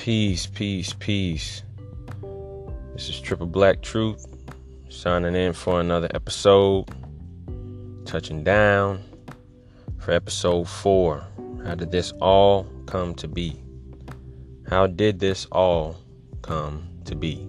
Peace, 0.00 0.46
peace, 0.46 0.94
peace. 0.94 1.62
This 2.94 3.10
is 3.10 3.20
Triple 3.20 3.46
Black 3.46 3.82
Truth 3.82 4.24
signing 4.88 5.34
in 5.34 5.52
for 5.52 5.78
another 5.78 6.08
episode. 6.14 6.86
Touching 8.06 8.42
down 8.42 9.02
for 9.98 10.12
episode 10.12 10.66
four. 10.66 11.22
How 11.66 11.74
did 11.74 11.90
this 11.90 12.12
all 12.22 12.66
come 12.86 13.14
to 13.16 13.28
be? 13.28 13.62
How 14.70 14.86
did 14.86 15.20
this 15.20 15.44
all 15.52 15.98
come 16.40 16.88
to 17.04 17.14
be? 17.14 17.46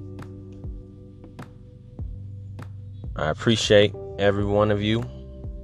I 3.15 3.29
appreciate 3.29 3.95
every 4.19 4.43
one 4.43 4.71
of 4.71 4.81
you 4.81 5.09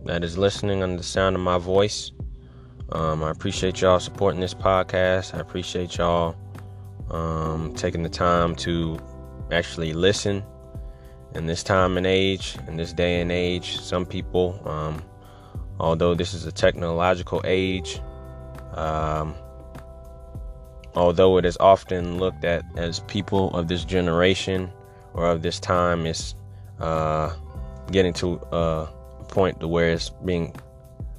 that 0.05 0.23
is 0.23 0.37
listening 0.37 0.83
under 0.83 0.95
the 0.95 1.03
sound 1.03 1.35
of 1.35 1.41
my 1.41 1.57
voice. 1.57 2.13
Um, 2.93 3.23
I 3.23 3.31
appreciate 3.31 3.81
y'all 3.81 3.99
supporting 3.99 4.39
this 4.39 4.53
podcast. 4.53 5.35
I 5.35 5.39
appreciate 5.39 5.97
y'all 5.97 6.37
um, 7.11 7.73
taking 7.75 8.03
the 8.03 8.09
time 8.09 8.55
to 8.57 8.97
actually 9.51 9.93
listen. 9.93 10.43
In 11.35 11.45
this 11.45 11.61
time 11.61 11.97
and 11.97 12.07
age, 12.07 12.57
in 12.67 12.77
this 12.77 12.93
day 12.93 13.21
and 13.21 13.31
age, 13.31 13.79
some 13.79 14.05
people, 14.05 14.59
um, 14.65 15.03
although 15.79 16.15
this 16.15 16.33
is 16.33 16.45
a 16.45 16.51
technological 16.51 17.41
age, 17.45 18.01
um, 18.73 19.35
although 20.95 21.37
it 21.37 21.45
is 21.45 21.57
often 21.59 22.17
looked 22.17 22.43
at 22.43 22.63
as 22.77 23.01
people 23.01 23.53
of 23.55 23.67
this 23.67 23.85
generation 23.85 24.71
or 25.13 25.29
of 25.29 25.41
this 25.41 25.59
time 25.59 26.05
is 26.05 26.33
uh, 26.79 27.33
getting 27.91 28.13
to 28.13 28.35
a 28.51 28.87
point 29.27 29.59
to 29.59 29.67
where 29.67 29.89
it's 29.89 30.09
being 30.09 30.55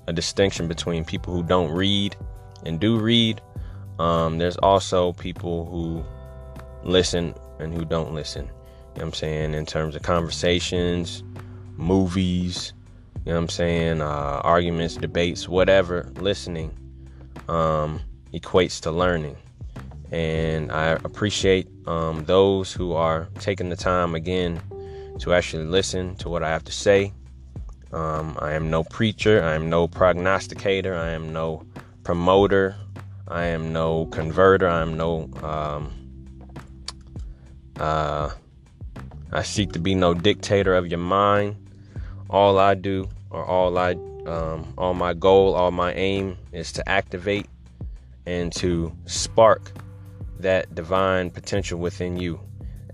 a 0.07 0.13
distinction 0.13 0.69
between 0.69 1.05
people 1.05 1.35
who 1.35 1.43
don't 1.43 1.71
read 1.71 2.17
and 2.65 2.81
do 2.81 2.99
read. 2.99 3.41
Um, 3.99 4.39
there's 4.39 4.57
also 4.59 5.13
people 5.15 5.67
who 5.67 6.05
listen 6.89 7.35
and 7.59 7.73
who 7.75 7.85
don't 7.85 8.15
listen. 8.15 8.47
You 8.47 8.51
know 8.51 8.55
what 8.95 9.03
I'm 9.05 9.13
saying? 9.15 9.55
In 9.55 9.67
terms 9.67 9.97
of 9.97 10.03
conversations, 10.03 11.23
movies, 11.77 12.73
you 13.25 13.33
know 13.33 13.35
what 13.35 13.43
I'm 13.43 13.49
saying? 13.49 14.01
Uh, 14.01 14.41
arguments, 14.45 14.97
debates, 14.97 15.49
whatever, 15.49 16.11
listening 16.17 16.77
um, 17.49 18.01
equates 18.33 18.81
to 18.83 18.91
learning. 18.91 19.37
And 20.11 20.73
I 20.73 20.91
appreciate 20.91 21.69
um, 21.87 22.25
those 22.25 22.73
who 22.73 22.93
are 22.95 23.29
taking 23.41 23.69
the 23.69 23.77
time 23.77 24.15
again 24.15 24.63
to 25.19 25.35
actually 25.35 25.65
listen 25.65 26.15
to 26.17 26.29
what 26.29 26.43
I 26.43 26.49
have 26.49 26.65
to 26.65 26.73
say 26.73 27.13
um, 27.93 28.37
I 28.41 28.53
am 28.53 28.71
no 28.71 28.85
preacher. 28.85 29.43
I 29.43 29.55
am 29.55 29.71
no 29.71 29.89
prognosticator. 29.89 30.95
I 30.95 31.11
am 31.11 31.33
no 31.33 31.65
promoter. 32.05 32.77
I 33.31 33.45
am 33.47 33.75
no 33.75 34.07
converter. 34.07 34.67
I 34.67 34.81
am 34.81 34.97
no. 34.97 35.29
Um, 35.43 35.93
uh, 37.79 38.31
I 39.31 39.43
seek 39.43 39.73
to 39.73 39.79
be 39.79 39.95
no 39.95 40.15
dictator 40.15 40.75
of 40.75 40.87
your 40.87 40.99
mind. 40.99 41.57
All 42.31 42.59
I 42.59 42.75
do, 42.75 43.09
or 43.31 43.45
all 43.45 43.77
I, 43.77 43.93
um, 44.27 44.73
all 44.79 44.95
my 44.95 45.13
goal, 45.13 45.55
all 45.55 45.71
my 45.71 45.93
aim 45.93 46.39
is 46.53 46.73
to 46.73 46.89
activate 46.89 47.47
and 48.25 48.51
to 48.55 48.93
spark 49.05 49.73
that 50.41 50.75
divine 50.75 51.31
potential 51.31 51.79
within 51.79 52.17
you. 52.17 52.41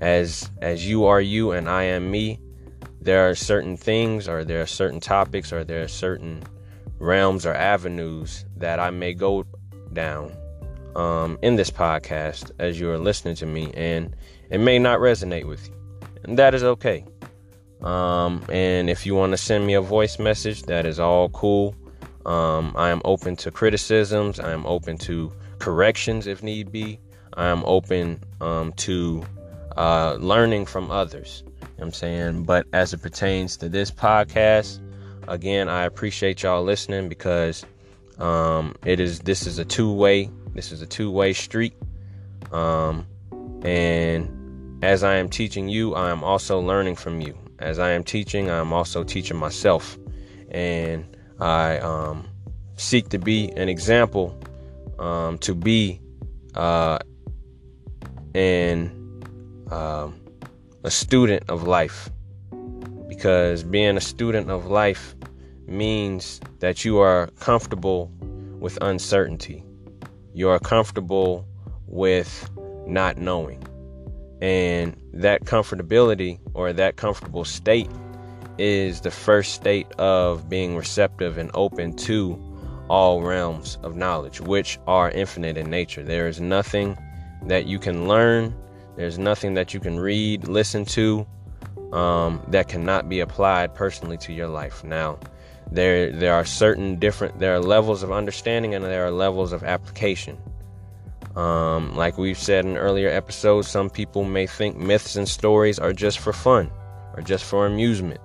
As 0.00 0.50
as 0.60 0.88
you 0.88 1.04
are 1.04 1.20
you 1.20 1.52
and 1.52 1.69
I 1.69 1.84
am 1.84 2.10
me, 2.10 2.41
there 3.00 3.28
are 3.28 3.36
certain 3.36 3.76
things 3.76 4.28
or 4.28 4.44
there 4.44 4.62
are 4.62 4.66
certain 4.66 4.98
topics 4.98 5.52
or 5.52 5.62
there 5.62 5.82
are 5.82 5.88
certain 5.88 6.42
realms 6.98 7.46
or 7.46 7.54
avenues 7.54 8.44
that 8.56 8.80
I 8.80 8.91
may 8.91 9.14
go 9.14 9.46
down 9.95 10.33
um, 10.97 11.39
in 11.42 11.56
this 11.56 11.70
podcast 11.70 12.50
as 12.59 12.78
you 12.78 12.91
are 12.91 12.98
listening 12.98 13.34
to 13.37 13.47
me, 13.47 13.73
and 13.75 14.15
it 14.50 14.59
may 14.59 14.78
not 14.78 15.00
resonate 15.00 15.47
with 15.47 15.66
you, 15.69 15.75
and 16.25 16.38
that 16.38 16.55
is 16.55 16.62
okay. 16.62 17.05
Um, 17.82 18.44
and 18.49 18.88
if 18.88 19.06
you 19.06 19.15
want 19.15 19.33
to 19.33 19.37
send 19.37 19.66
me 19.66 19.75
a 19.75 19.81
voice 19.81 20.19
message, 20.19 20.62
that 20.65 20.87
is 20.87 20.99
all 20.99 21.28
cool. 21.31 21.75
Um, 22.27 22.72
I 22.77 22.91
am 22.91 23.03
open 23.04 23.37
to 23.37 23.50
criticisms. 23.50 24.41
I 24.41 24.53
am 24.53 24.65
open 24.66 24.97
to 24.99 25.33
corrections 25.59 26.27
if 26.27 26.43
need 26.43 26.72
be. 26.72 26.99
I 27.34 27.47
am 27.47 27.62
open 27.66 28.21
um, 28.41 28.72
to 28.72 29.25
uh, 29.77 30.16
learning 30.21 30.66
from 30.66 30.91
others. 30.91 31.43
I'm 31.78 31.93
saying? 31.93 32.44
But 32.44 32.66
as 32.72 32.93
it 32.93 33.03
pertains 33.03 33.56
to 33.59 33.69
this 33.69 33.91
podcast, 33.91 34.81
again, 35.28 35.69
I 35.69 35.84
appreciate 35.84 36.43
y'all 36.43 36.62
listening 36.62 37.09
because 37.09 37.65
um, 38.19 38.75
it 38.84 39.00
is 39.00 39.20
this 39.20 39.47
is 39.47 39.58
a 39.58 39.64
two 39.64 39.92
way 39.92 40.30
this 40.54 40.70
is 40.70 40.80
a 40.80 40.86
two 40.86 41.10
way 41.10 41.32
street. 41.32 41.75
Um, 42.52 43.06
and 43.64 44.84
as 44.84 45.02
I 45.02 45.16
am 45.16 45.28
teaching 45.28 45.69
you, 45.69 45.94
I 45.94 46.10
am 46.10 46.22
also 46.22 46.60
learning 46.60 46.97
from 46.97 47.20
you. 47.20 47.36
As 47.58 47.78
I 47.78 47.91
am 47.91 48.04
teaching, 48.04 48.50
I 48.50 48.58
am 48.58 48.72
also 48.72 49.03
teaching 49.03 49.36
myself, 49.36 49.98
and 50.50 51.16
I 51.41 51.78
um, 51.78 52.28
seek 52.76 53.08
to 53.10 53.19
be 53.19 53.50
an 53.56 53.69
example, 53.69 54.38
um, 54.98 55.38
to 55.38 55.54
be 55.54 56.00
uh, 56.54 56.98
and 58.34 58.91
um, 59.72 60.20
a 60.84 60.91
student 60.91 61.44
of 61.48 61.66
life. 61.66 62.10
Because 63.08 63.62
being 63.62 63.97
a 63.97 64.00
student 64.00 64.50
of 64.50 64.66
life 64.66 65.14
means 65.74 66.40
that 66.60 66.84
you 66.84 66.98
are 66.98 67.28
comfortable 67.40 68.10
with 68.58 68.78
uncertainty. 68.80 69.64
You 70.32 70.48
are 70.48 70.58
comfortable 70.58 71.46
with 71.86 72.50
not 72.86 73.18
knowing. 73.18 73.62
And 74.40 74.96
that 75.12 75.44
comfortability 75.44 76.38
or 76.54 76.72
that 76.72 76.96
comfortable 76.96 77.44
state 77.44 77.90
is 78.58 79.00
the 79.00 79.10
first 79.10 79.54
state 79.54 79.90
of 79.92 80.48
being 80.48 80.76
receptive 80.76 81.38
and 81.38 81.50
open 81.54 81.96
to 81.96 82.41
all 82.88 83.22
realms 83.22 83.78
of 83.82 83.96
knowledge, 83.96 84.41
which 84.41 84.78
are 84.86 85.10
infinite 85.10 85.56
in 85.56 85.70
nature. 85.70 86.02
There 86.02 86.28
is 86.28 86.41
nothing 86.41 86.96
that 87.46 87.66
you 87.66 87.78
can 87.78 88.06
learn 88.06 88.54
there's 88.96 89.18
nothing 89.18 89.54
that 89.54 89.74
you 89.74 89.80
can 89.80 89.98
read, 89.98 90.46
listen 90.46 90.84
to, 90.86 91.26
um, 91.92 92.42
that 92.48 92.68
cannot 92.68 93.08
be 93.08 93.20
applied 93.20 93.74
personally 93.74 94.16
to 94.18 94.32
your 94.32 94.48
life. 94.48 94.84
Now, 94.84 95.18
there 95.70 96.12
there 96.12 96.34
are 96.34 96.44
certain 96.44 96.97
different 96.98 97.38
there 97.38 97.54
are 97.54 97.60
levels 97.60 98.02
of 98.02 98.12
understanding 98.12 98.75
and 98.75 98.84
there 98.84 99.04
are 99.06 99.10
levels 99.10 99.52
of 99.52 99.64
application. 99.64 100.38
Um, 101.36 101.97
like 101.97 102.16
we've 102.16 102.38
said 102.38 102.64
in 102.64 102.76
earlier 102.76 103.08
episodes, 103.08 103.69
some 103.69 103.91
people 103.91 104.24
may 104.24 104.47
think 104.47 104.76
myths 104.76 105.16
and 105.16 105.28
stories 105.28 105.78
are 105.80 105.92
just 105.92 106.20
for 106.20 106.32
fun 106.32 106.70
or 107.16 107.22
just 107.22 107.44
for 107.44 107.66
amusement. 107.66 108.20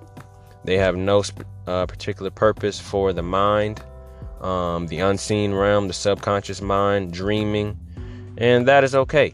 They 0.63 0.77
have 0.77 0.95
no 0.95 1.23
uh, 1.65 1.87
particular 1.87 2.29
purpose 2.29 2.79
for 2.79 3.11
the 3.11 3.23
mind, 3.23 3.81
um, 4.41 4.85
the 4.87 4.99
unseen 4.99 5.53
realm, 5.53 5.87
the 5.87 5.93
subconscious 5.93 6.61
mind, 6.61 7.11
dreaming, 7.11 7.79
and 8.37 8.67
that 8.67 8.83
is 8.83 8.93
okay 8.93 9.33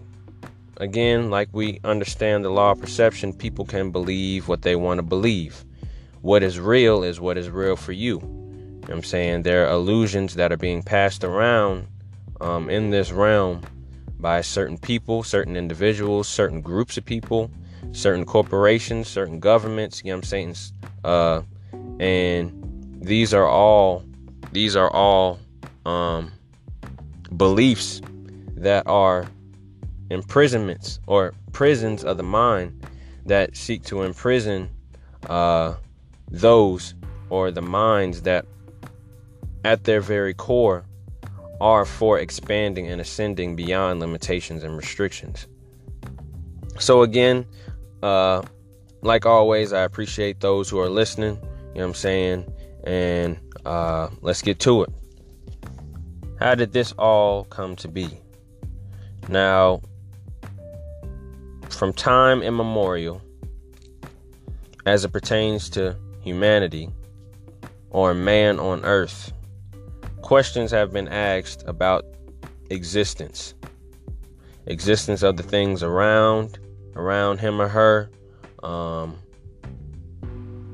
again, 0.77 1.29
like 1.29 1.49
we 1.51 1.79
understand 1.83 2.43
the 2.43 2.49
law 2.49 2.71
of 2.71 2.81
perception, 2.81 3.33
people 3.33 3.65
can 3.65 3.91
believe 3.91 4.47
what 4.47 4.61
they 4.61 4.75
want 4.75 4.97
to 4.97 5.03
believe. 5.03 5.63
What 6.25 6.41
is 6.41 6.59
real 6.59 7.03
is 7.03 7.19
what 7.19 7.37
is 7.37 7.51
real 7.51 7.75
for 7.75 7.91
you. 7.91 8.15
you 8.15 8.87
know 8.87 8.95
I'm 8.95 9.03
saying 9.03 9.43
there 9.43 9.67
are 9.67 9.73
illusions 9.73 10.33
that 10.33 10.51
are 10.51 10.57
being 10.57 10.81
passed 10.81 11.23
around 11.23 11.85
um, 12.41 12.67
in 12.67 12.89
this 12.89 13.11
realm 13.11 13.61
by 14.19 14.41
certain 14.41 14.79
people, 14.79 15.21
certain 15.21 15.55
individuals, 15.55 16.27
certain 16.27 16.61
groups 16.61 16.97
of 16.97 17.05
people, 17.05 17.51
certain 17.91 18.25
corporations, 18.25 19.07
certain 19.07 19.39
governments. 19.39 20.01
You 20.03 20.13
know 20.13 20.17
I'm 20.17 20.23
saying? 20.23 20.55
Uh, 21.03 21.43
and 21.99 22.51
these 23.03 23.31
are 23.31 23.47
all 23.47 24.03
these 24.51 24.75
are 24.75 24.89
all 24.89 25.39
um, 25.85 26.31
beliefs 27.37 28.01
that 28.55 28.87
are 28.87 29.27
imprisonments 30.09 30.99
or 31.05 31.35
prisons 31.51 32.03
of 32.03 32.17
the 32.17 32.23
mind 32.23 32.83
that 33.27 33.55
seek 33.55 33.83
to 33.83 34.01
imprison 34.01 34.67
uh, 35.29 35.75
those 36.29 36.93
or 37.29 37.51
the 37.51 37.61
minds 37.61 38.21
that 38.23 38.45
at 39.63 39.83
their 39.83 40.01
very 40.01 40.33
core 40.33 40.85
are 41.61 41.85
for 41.85 42.19
expanding 42.19 42.87
and 42.87 42.99
ascending 43.01 43.55
beyond 43.55 43.99
limitations 43.99 44.63
and 44.63 44.75
restrictions. 44.75 45.47
So, 46.77 47.01
again, 47.03 47.45
uh, 48.03 48.43
like 49.01 49.25
always, 49.25 49.71
I 49.71 49.83
appreciate 49.83 50.41
those 50.41 50.69
who 50.69 50.79
are 50.79 50.89
listening. 50.89 51.37
You 51.73 51.81
know 51.81 51.81
what 51.81 51.83
I'm 51.85 51.93
saying? 51.93 52.53
And 52.83 53.39
uh, 53.65 54.09
let's 54.21 54.41
get 54.41 54.59
to 54.61 54.83
it. 54.83 54.89
How 56.39 56.55
did 56.55 56.73
this 56.73 56.91
all 56.93 57.45
come 57.45 57.75
to 57.77 57.87
be? 57.87 58.09
Now, 59.29 59.81
from 61.69 61.93
time 61.93 62.43
immemorial, 62.43 63.21
as 64.85 65.05
it 65.05 65.09
pertains 65.09 65.69
to 65.71 65.97
humanity 66.25 66.89
or 67.91 68.13
man 68.13 68.59
on 68.59 68.83
earth, 68.83 69.31
questions 70.21 70.71
have 70.71 70.91
been 70.91 71.07
asked 71.07 71.63
about 71.67 72.03
existence. 72.69 73.53
existence 74.65 75.21
of 75.21 75.37
the 75.37 75.43
things 75.43 75.83
around 75.83 76.57
around 76.95 77.39
him 77.39 77.61
or 77.61 77.67
her, 77.67 78.09
um, 78.63 79.15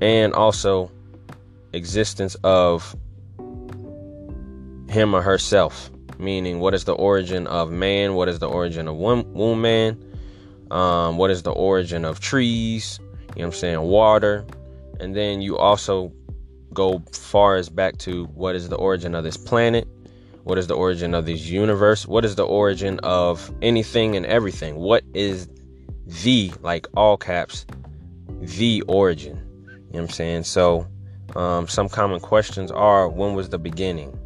and 0.02 0.34
also 0.34 0.90
existence 1.74 2.36
of 2.44 2.96
him 4.90 5.14
or 5.14 5.22
herself. 5.22 5.92
Meaning, 6.18 6.60
what 6.60 6.74
is 6.74 6.86
the 6.86 6.94
origin 6.94 7.48
of 7.48 7.72
man? 7.72 8.14
What 8.14 8.30
is 8.30 8.40
the 8.40 8.48
origin 8.48 8.88
of 8.88 8.96
woman? 8.96 9.62
man? 9.62 9.98
Um, 10.70 11.18
what 11.18 11.32
is 11.32 11.42
the 11.42 11.52
origin 11.52 12.06
of 12.06 12.20
trees? 12.20 13.00
You 13.02 13.08
know 13.08 13.26
what 13.36 13.46
I'm 13.46 13.52
saying? 13.60 13.82
Water. 13.82 14.46
And 15.02 15.16
then 15.16 15.42
you 15.42 15.58
also 15.58 16.14
go 16.74 17.04
far 17.12 17.56
as 17.56 17.70
back 17.70 17.98
to 17.98 18.26
what 18.26 18.56
is 18.56 18.70
the 18.70 18.76
origin 18.76 19.16
of 19.16 19.24
this 19.24 19.36
planet? 19.36 19.88
What 20.44 20.58
is 20.58 20.68
the 20.68 20.76
origin 20.76 21.14
of 21.16 21.26
this 21.26 21.42
universe? 21.42 22.08
What 22.08 22.24
is 22.24 22.36
the 22.36 22.46
origin 22.46 23.00
of 23.00 23.52
anything 23.62 24.16
and 24.16 24.26
everything? 24.26 24.76
What 24.76 25.04
is 25.14 25.50
the, 26.06 26.52
like 26.62 26.88
all 26.96 27.18
caps, 27.18 27.66
the 28.40 28.84
origin? 28.84 29.38
You 29.38 29.74
know 29.74 29.80
what 29.90 30.00
I'm 30.02 30.10
saying? 30.10 30.44
So, 30.44 30.88
um, 31.36 31.68
some 31.68 31.90
common 31.90 32.20
questions 32.20 32.72
are 32.72 33.10
when 33.10 33.34
was 33.34 33.50
the 33.50 33.60
beginning? 33.60 34.18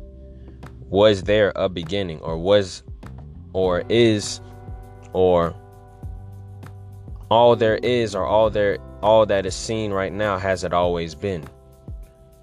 Was 0.90 1.24
there 1.24 1.54
a 1.56 1.70
beginning? 1.70 2.20
Or 2.20 2.38
was, 2.38 2.84
or 3.54 3.84
is, 3.90 4.42
or 5.14 5.56
all 7.32 7.56
there 7.56 7.78
is, 7.78 8.14
or 8.14 8.26
all 8.26 8.50
there, 8.50 8.78
all 9.06 9.24
that 9.28 9.46
is 9.46 9.54
seen 9.54 9.92
right 9.92 10.12
now, 10.12 10.40
has 10.40 10.64
it 10.64 10.74
always 10.74 11.14
been? 11.14 11.48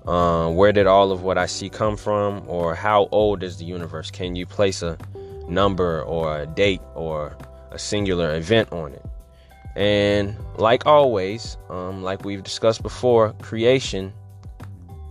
Uh, 0.07 0.49
where 0.49 0.71
did 0.71 0.87
all 0.87 1.11
of 1.11 1.25
what 1.25 1.37
I 1.37 1.47
see 1.47 1.69
come 1.69 1.97
from? 1.97 2.45
Or 2.47 2.73
how 2.77 3.09
old 3.11 3.43
is 3.43 3.57
the 3.57 3.65
universe? 3.65 4.13
Can 4.13 4.37
you 4.37 4.47
place 4.47 4.81
a 4.81 4.97
number 5.49 6.03
or 6.03 6.43
a 6.43 6.47
date 6.47 6.81
or 6.95 7.37
a 7.73 7.79
singular 7.81 8.37
event 8.37 8.73
on 8.73 8.93
it? 8.93 9.05
And 9.75 10.37
like 10.57 10.87
always, 10.87 11.57
um, 11.69 12.05
like 12.05 12.25
we've 12.25 12.45
discussed 12.45 12.85
before, 12.85 13.33
creation 13.43 14.13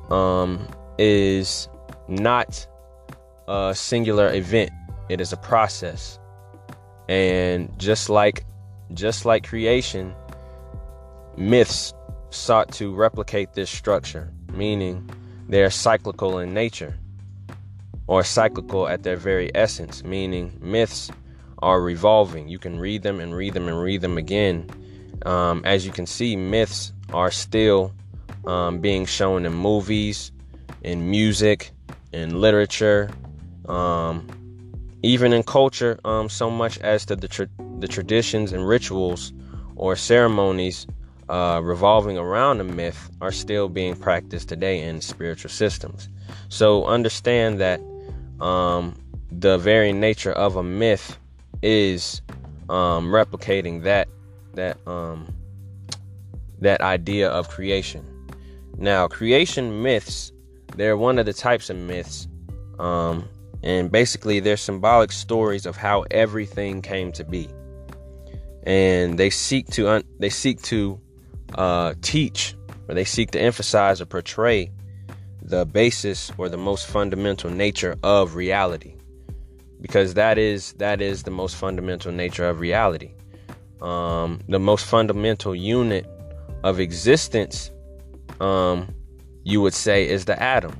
um, 0.09 0.65
is 0.97 1.67
not 2.07 2.65
a 3.49 3.73
singular 3.75 4.33
event. 4.33 4.71
It 5.09 5.19
is 5.19 5.33
a 5.33 5.37
process. 5.37 6.17
And 7.09 7.77
just 7.77 8.09
like 8.09 8.45
just 8.93 9.25
like 9.25 9.47
creation, 9.47 10.13
myths 11.37 11.93
sought 12.29 12.71
to 12.71 12.93
replicate 12.93 13.53
this 13.53 13.69
structure 13.69 14.31
meaning 14.53 15.09
they're 15.47 15.69
cyclical 15.69 16.39
in 16.39 16.53
nature 16.53 16.97
or 18.07 18.23
cyclical 18.23 18.87
at 18.87 19.03
their 19.03 19.17
very 19.17 19.51
essence, 19.55 20.03
meaning 20.03 20.57
myths 20.61 21.09
are 21.59 21.81
revolving. 21.81 22.47
You 22.47 22.59
can 22.59 22.79
read 22.79 23.03
them 23.03 23.19
and 23.19 23.35
read 23.35 23.53
them 23.53 23.67
and 23.67 23.81
read 23.81 24.01
them 24.01 24.17
again. 24.17 24.69
Um, 25.25 25.61
as 25.65 25.85
you 25.85 25.91
can 25.91 26.05
see, 26.05 26.35
myths 26.35 26.91
are 27.13 27.31
still 27.31 27.93
um, 28.45 28.79
being 28.79 29.05
shown 29.05 29.45
in 29.45 29.53
movies, 29.53 30.31
in 30.81 31.09
music, 31.09 31.71
in 32.11 32.41
literature, 32.41 33.09
um, 33.67 34.27
even 35.03 35.31
in 35.31 35.43
culture, 35.43 35.99
um, 36.03 36.27
so 36.27 36.49
much 36.49 36.79
as 36.79 37.05
to 37.05 37.15
the, 37.15 37.27
tra- 37.27 37.49
the 37.79 37.87
traditions 37.87 38.51
and 38.51 38.67
rituals 38.67 39.31
or 39.75 39.95
ceremonies 39.95 40.87
uh, 41.31 41.61
revolving 41.63 42.17
around 42.17 42.59
a 42.59 42.63
myth 42.63 43.09
are 43.21 43.31
still 43.31 43.69
being 43.69 43.95
practiced 43.95 44.49
today 44.49 44.81
in 44.81 44.99
spiritual 44.99 45.49
systems. 45.49 46.09
So 46.49 46.85
understand 46.85 47.61
that 47.61 47.79
um, 48.41 48.95
the 49.31 49.57
very 49.57 49.93
nature 49.93 50.33
of 50.33 50.57
a 50.57 50.63
myth 50.63 51.17
is 51.61 52.21
um, 52.69 53.07
replicating 53.07 53.83
that 53.83 54.09
that 54.55 54.77
um, 54.85 55.33
that 56.59 56.81
idea 56.81 57.29
of 57.29 57.47
creation. 57.47 58.05
Now, 58.77 59.07
creation 59.07 59.81
myths 59.81 60.33
they're 60.75 60.97
one 60.97 61.19
of 61.19 61.25
the 61.25 61.33
types 61.33 61.69
of 61.69 61.77
myths, 61.77 62.27
um, 62.79 63.27
and 63.63 63.91
basically 63.91 64.39
they're 64.39 64.57
symbolic 64.57 65.11
stories 65.11 65.65
of 65.65 65.77
how 65.77 66.05
everything 66.11 66.81
came 66.81 67.11
to 67.13 67.23
be, 67.23 67.49
and 68.63 69.17
they 69.17 69.29
seek 69.29 69.67
to 69.71 69.89
un- 69.89 70.03
they 70.19 70.29
seek 70.29 70.61
to 70.63 70.99
uh, 71.55 71.93
teach 72.01 72.55
or 72.87 72.95
they 72.95 73.05
seek 73.05 73.31
to 73.31 73.39
emphasize 73.39 74.01
or 74.01 74.05
portray 74.05 74.71
the 75.41 75.65
basis 75.65 76.31
or 76.37 76.49
the 76.49 76.57
most 76.57 76.87
fundamental 76.87 77.49
nature 77.49 77.95
of 78.03 78.35
reality. 78.35 78.95
Because 79.81 80.13
that 80.13 80.37
is 80.37 80.73
that 80.73 81.01
is 81.01 81.23
the 81.23 81.31
most 81.31 81.55
fundamental 81.55 82.11
nature 82.11 82.47
of 82.47 82.59
reality. 82.59 83.11
Um, 83.81 84.39
the 84.47 84.59
most 84.59 84.85
fundamental 84.85 85.55
unit 85.55 86.05
of 86.63 86.79
existence 86.79 87.71
um, 88.39 88.93
you 89.43 89.59
would 89.61 89.73
say 89.73 90.07
is 90.07 90.25
the 90.25 90.41
atom. 90.41 90.75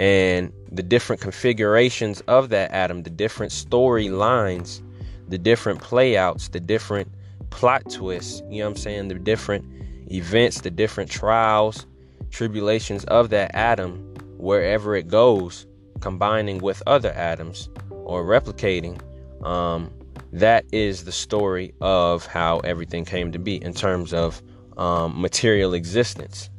And 0.00 0.52
the 0.70 0.82
different 0.82 1.20
configurations 1.20 2.20
of 2.22 2.50
that 2.50 2.70
atom 2.70 3.02
the 3.02 3.10
different 3.10 3.52
storylines 3.52 4.82
the 5.28 5.38
different 5.38 5.80
playouts 5.80 6.48
the 6.48 6.60
different 6.60 7.10
plot 7.50 7.90
twists, 7.90 8.42
you 8.48 8.58
know 8.58 8.66
what 8.66 8.76
I'm 8.76 8.76
saying? 8.76 9.08
The 9.08 9.14
different 9.14 9.64
events, 10.10 10.60
the 10.60 10.70
different 10.70 11.10
trials, 11.10 11.86
tribulations 12.30 13.04
of 13.04 13.30
that 13.30 13.54
atom, 13.54 14.14
wherever 14.36 14.94
it 14.94 15.08
goes, 15.08 15.66
combining 16.00 16.58
with 16.58 16.82
other 16.86 17.12
atoms 17.12 17.68
or 17.90 18.24
replicating, 18.24 19.00
um, 19.44 19.90
that 20.32 20.64
is 20.72 21.04
the 21.04 21.12
story 21.12 21.74
of 21.80 22.26
how 22.26 22.58
everything 22.60 23.04
came 23.04 23.32
to 23.32 23.38
be 23.38 23.62
in 23.62 23.72
terms 23.72 24.12
of 24.12 24.42
um, 24.76 25.20
material 25.20 25.74
existence. 25.74 26.50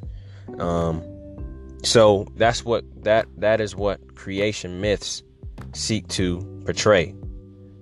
Um, 0.58 1.02
so 1.82 2.26
that's 2.36 2.64
what 2.64 2.84
that 3.04 3.26
that 3.38 3.60
is 3.60 3.74
what 3.74 4.14
creation 4.14 4.80
myths 4.80 5.22
seek 5.72 6.06
to 6.08 6.40
portray 6.64 7.14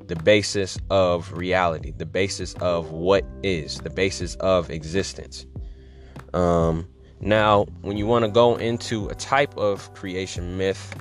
the 0.08 0.16
basis 0.16 0.78
of 0.90 1.32
reality, 1.32 1.92
the 1.96 2.06
basis 2.06 2.54
of 2.54 2.90
what 2.90 3.24
is, 3.42 3.78
the 3.78 3.90
basis 3.90 4.34
of 4.36 4.70
existence. 4.70 5.46
Um, 6.34 6.88
now, 7.20 7.64
when 7.82 7.96
you 7.96 8.06
want 8.06 8.24
to 8.24 8.30
go 8.30 8.56
into 8.56 9.08
a 9.08 9.14
type 9.14 9.56
of 9.56 9.92
creation 9.94 10.56
myth, 10.56 10.96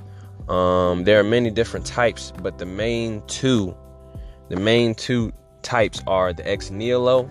um, 0.50 1.03
there 1.03 1.20
are 1.20 1.24
many 1.24 1.50
different 1.50 1.86
types, 1.86 2.34
but 2.41 2.58
the 2.58 2.65
main 2.65 3.22
two, 3.27 3.75
the 4.50 4.58
main 4.58 4.93
two 4.93 5.32
types 5.62 6.01
are 6.08 6.34
the 6.34 6.48
ex 6.48 6.70
nihilo 6.70 7.29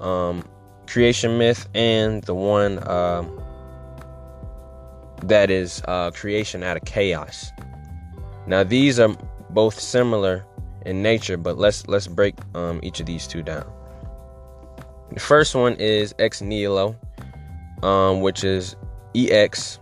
um, 0.00 0.44
creation 0.86 1.38
myth 1.38 1.68
and 1.74 2.22
the 2.24 2.34
one 2.34 2.86
um, 2.88 3.40
that 5.22 5.50
is 5.50 5.82
uh, 5.86 6.10
creation 6.10 6.62
out 6.62 6.76
of 6.76 6.84
chaos. 6.84 7.50
Now, 8.46 8.64
these 8.64 8.98
are 8.98 9.16
both 9.50 9.78
similar 9.78 10.44
in 10.86 11.02
nature, 11.02 11.36
but 11.36 11.58
let's 11.58 11.86
let's 11.86 12.06
break 12.06 12.34
um, 12.54 12.80
each 12.82 13.00
of 13.00 13.06
these 13.06 13.26
two 13.26 13.42
down. 13.42 13.70
The 15.12 15.20
first 15.20 15.54
one 15.54 15.74
is 15.74 16.14
ex 16.18 16.40
nihilo, 16.40 16.96
um, 17.82 18.20
which 18.20 18.44
is 18.44 18.76
ex, 19.14 19.78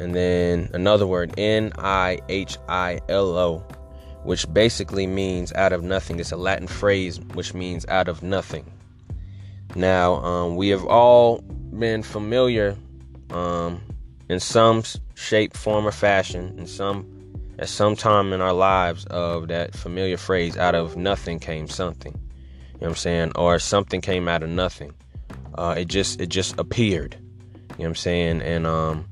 and 0.00 0.14
then 0.14 0.70
another 0.74 1.06
word 1.06 1.34
n 1.38 1.72
i 1.78 2.18
h 2.28 2.58
i 2.68 3.00
l 3.08 3.36
o, 3.36 3.58
which 4.24 4.52
basically 4.52 5.06
means 5.06 5.52
out 5.52 5.72
of 5.72 5.82
nothing. 5.82 6.18
It's 6.18 6.32
a 6.32 6.36
Latin 6.36 6.66
phrase 6.66 7.20
which 7.34 7.54
means 7.54 7.86
out 7.86 8.08
of 8.08 8.22
nothing. 8.22 8.70
Now 9.74 10.14
um, 10.16 10.56
we 10.56 10.68
have 10.68 10.84
all 10.84 11.38
been 11.38 12.02
familiar 12.02 12.76
um, 13.30 13.80
in 14.28 14.40
some 14.40 14.82
shape, 15.14 15.56
form, 15.56 15.86
or 15.86 15.92
fashion, 15.92 16.58
in 16.58 16.66
some 16.66 17.11
at 17.62 17.68
some 17.68 17.94
time 17.94 18.32
in 18.32 18.40
our 18.40 18.52
lives 18.52 19.04
of 19.06 19.46
that 19.46 19.72
familiar 19.72 20.16
phrase 20.16 20.56
out 20.56 20.74
of 20.74 20.96
nothing 20.96 21.38
came 21.38 21.68
something. 21.68 22.12
You 22.12 22.18
know 22.18 22.78
what 22.78 22.88
i'm 22.88 22.96
saying? 22.96 23.32
Or 23.36 23.60
something 23.60 24.00
came 24.00 24.26
out 24.26 24.42
of 24.42 24.50
nothing. 24.50 24.92
Uh, 25.54 25.76
it 25.78 25.84
just 25.84 26.20
it 26.20 26.26
just 26.26 26.58
appeared. 26.58 27.14
You 27.14 27.20
know 27.20 27.74
what 27.76 27.86
i'm 27.86 27.94
saying? 27.94 28.42
And 28.42 28.66
um, 28.66 29.06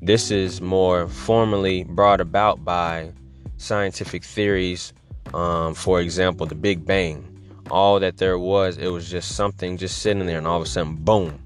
this 0.00 0.30
is 0.30 0.60
more 0.60 1.08
formally 1.08 1.82
brought 1.82 2.20
about 2.20 2.64
by 2.64 3.10
scientific 3.56 4.22
theories. 4.22 4.92
Um, 5.34 5.74
for 5.74 6.00
example 6.00 6.46
the 6.46 6.54
big 6.54 6.86
bang. 6.86 7.24
All 7.68 7.98
that 7.98 8.18
there 8.18 8.38
was 8.38 8.78
it 8.78 8.92
was 8.92 9.10
just 9.10 9.34
something 9.34 9.76
just 9.76 9.98
sitting 9.98 10.24
there 10.24 10.38
and 10.38 10.46
all 10.46 10.58
of 10.58 10.62
a 10.62 10.66
sudden 10.66 10.94
boom 10.94 11.36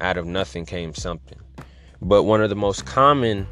out 0.00 0.16
of 0.16 0.24
nothing 0.24 0.66
came 0.66 0.94
something. 0.94 1.40
But 2.00 2.22
one 2.22 2.42
of 2.42 2.48
the 2.48 2.54
most 2.54 2.86
common 2.86 3.48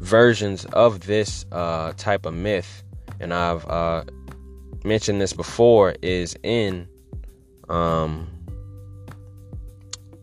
versions 0.00 0.64
of 0.66 1.06
this 1.06 1.46
uh, 1.52 1.92
type 1.96 2.26
of 2.26 2.34
myth, 2.34 2.82
and 3.20 3.32
I've 3.32 3.64
uh, 3.66 4.04
mentioned 4.84 5.20
this 5.20 5.32
before, 5.32 5.94
is 6.02 6.36
in 6.42 6.88
um, 7.68 8.28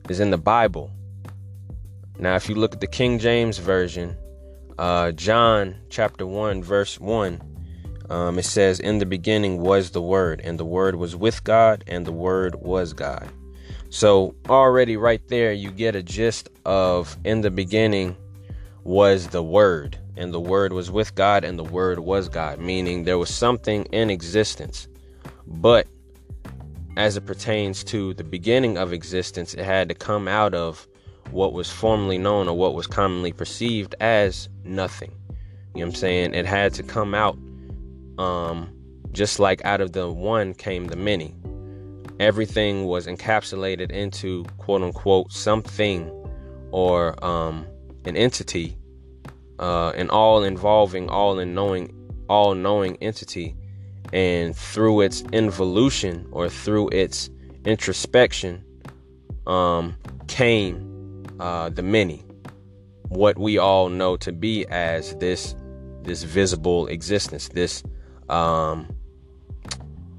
is 0.09 0.19
in 0.19 0.31
the 0.31 0.37
Bible. 0.37 0.91
Now, 2.19 2.35
if 2.35 2.49
you 2.49 2.55
look 2.55 2.73
at 2.73 2.81
the 2.81 2.87
King 2.87 3.19
James 3.19 3.59
version, 3.59 4.17
uh, 4.77 5.11
John 5.11 5.75
chapter 5.89 6.25
one 6.25 6.63
verse 6.63 6.99
one, 6.99 7.41
Um, 8.09 8.39
it 8.39 8.45
says, 8.45 8.79
In 8.79 8.99
the 8.99 9.05
beginning 9.05 9.59
was 9.59 9.91
the 9.91 10.01
Word, 10.01 10.39
and 10.43 10.57
the 10.57 10.65
Word 10.65 10.95
was 10.95 11.13
with 11.13 11.43
God, 11.43 11.83
and 11.87 12.05
the 12.05 12.13
Word 12.13 12.55
was 12.55 12.93
God. 12.93 13.27
So, 13.89 14.33
already 14.47 14.95
right 14.95 15.21
there, 15.27 15.51
you 15.51 15.71
get 15.71 15.95
a 15.95 16.01
gist 16.01 16.49
of 16.65 17.17
in 17.25 17.41
the 17.41 17.51
beginning 17.51 18.15
was 18.87 19.27
the 19.27 19.43
Word, 19.43 19.97
and 20.15 20.33
the 20.33 20.39
Word 20.39 20.71
was 20.71 20.89
with 20.89 21.13
God, 21.13 21.43
and 21.43 21.59
the 21.59 21.63
Word 21.63 21.99
was 21.99 22.29
God, 22.29 22.59
meaning 22.59 23.03
there 23.03 23.17
was 23.17 23.29
something 23.29 23.83
in 23.91 24.09
existence. 24.09 24.87
But 25.45 25.87
as 26.95 27.17
it 27.17 27.25
pertains 27.25 27.83
to 27.83 28.13
the 28.13 28.23
beginning 28.23 28.77
of 28.77 28.93
existence, 28.93 29.53
it 29.53 29.65
had 29.65 29.89
to 29.89 29.93
come 29.93 30.29
out 30.29 30.53
of 30.53 30.87
what 31.31 31.51
was 31.51 31.69
formerly 31.69 32.17
known 32.17 32.47
or 32.47 32.57
what 32.57 32.75
was 32.75 32.87
commonly 32.87 33.33
perceived 33.33 33.93
as 33.99 34.47
nothing. 34.63 35.11
You 35.75 35.81
know 35.81 35.87
what 35.87 35.87
I'm 35.87 35.95
saying? 35.95 36.33
It 36.33 36.45
had 36.45 36.73
to 36.75 36.83
come 36.83 37.13
out 37.13 37.37
um, 38.17 38.73
just 39.11 39.37
like 39.37 39.63
out 39.65 39.81
of 39.81 39.91
the 39.91 40.09
one 40.09 40.53
came 40.53 40.87
the 40.87 40.95
many. 40.95 41.35
Everything 42.21 42.85
was 42.85 43.05
encapsulated 43.05 43.91
into 43.91 44.45
quote 44.57 44.81
unquote 44.81 45.33
something 45.33 46.09
or 46.71 47.21
um, 47.23 47.67
an 48.07 48.15
entity, 48.15 48.77
uh, 49.59 49.89
an 49.95 50.09
all 50.09 50.43
involving, 50.43 51.09
all 51.09 51.39
in 51.39 51.53
knowing, 51.53 51.93
all 52.29 52.55
knowing 52.55 52.97
entity. 53.01 53.55
And 54.13 54.55
through 54.55 55.01
its 55.01 55.21
involution 55.33 56.27
or 56.31 56.47
through 56.47 56.89
its 56.89 57.29
introspection 57.65 58.63
um, 59.45 59.95
came 60.27 61.25
uh, 61.39 61.69
the 61.69 61.83
many, 61.83 62.23
what 63.09 63.37
we 63.37 63.57
all 63.57 63.89
know 63.89 64.17
to 64.17 64.31
be 64.31 64.65
as 64.67 65.15
this 65.17 65.55
this 66.03 66.23
visible 66.23 66.87
existence, 66.87 67.49
this 67.49 67.83
um, 68.29 68.87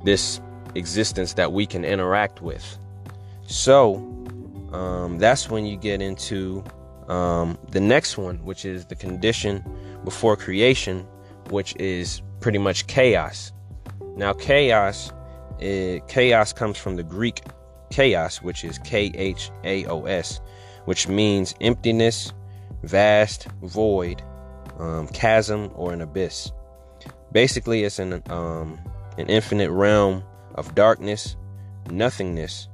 this 0.04 0.40
existence 0.75 1.33
that 1.35 1.52
we 1.52 1.66
can 1.66 1.85
interact 1.85 2.42
with. 2.42 2.78
So 3.47 3.97
um, 4.73 5.18
that's 5.18 5.49
when 5.49 5.64
you 5.64 5.76
get 5.76 6.02
into 6.02 6.62
um, 7.09 7.59
the 7.71 7.81
next 7.81 8.19
one, 8.19 8.45
which 8.45 8.65
is 8.65 8.85
the 8.87 8.95
condition 8.95 9.65
before 10.05 10.37
creation, 10.37 11.07
which 11.50 11.75
is 11.77 12.23
pretty 12.41 12.59
much 12.59 12.87
chaos. 12.87 13.53
Now, 14.17 14.33
chaos, 14.33 15.12
it, 15.59 16.07
chaos 16.09 16.53
comes 16.53 16.79
from 16.79 16.97
the 16.97 17.03
Greek 17.03 17.43
chaos, 17.91 18.43
which 18.43 18.65
is 18.65 18.79
K 18.79 19.11
H 19.15 19.50
A 19.65 19.87
O 19.87 20.05
S, 20.05 20.41
which 20.85 21.09
means 21.09 21.55
emptiness, 21.61 22.33
vast, 22.83 23.49
void, 23.62 24.23
um, 24.79 25.09
chasm, 25.09 25.71
or 25.75 25.93
an 25.93 26.00
abyss. 26.00 26.53
Basically, 27.33 27.85
it's 27.85 27.99
an 27.99 28.23
um, 28.31 28.79
an 29.17 29.29
infinite 29.29 29.71
realm 29.71 30.23
of 30.55 30.75
darkness, 30.75 31.37
nothingness, 31.91 32.69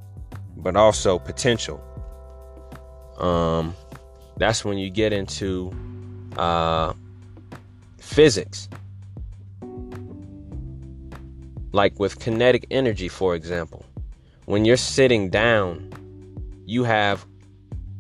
but 0.57 0.77
also 0.77 1.19
potential. 1.19 1.83
Um, 3.19 3.75
that's 4.37 4.65
when 4.65 4.79
you 4.79 4.91
get 4.91 5.13
into 5.13 5.73
uh, 6.37 6.93
physics. 7.99 8.69
Like 11.73 11.99
with 11.99 12.21
kinetic 12.21 12.67
energy, 12.71 13.09
for 13.09 13.35
example, 13.35 13.85
when 14.47 14.65
you're 14.65 14.77
sitting 14.77 15.29
down, 15.29 15.93
you 16.67 16.85
have 16.85 17.27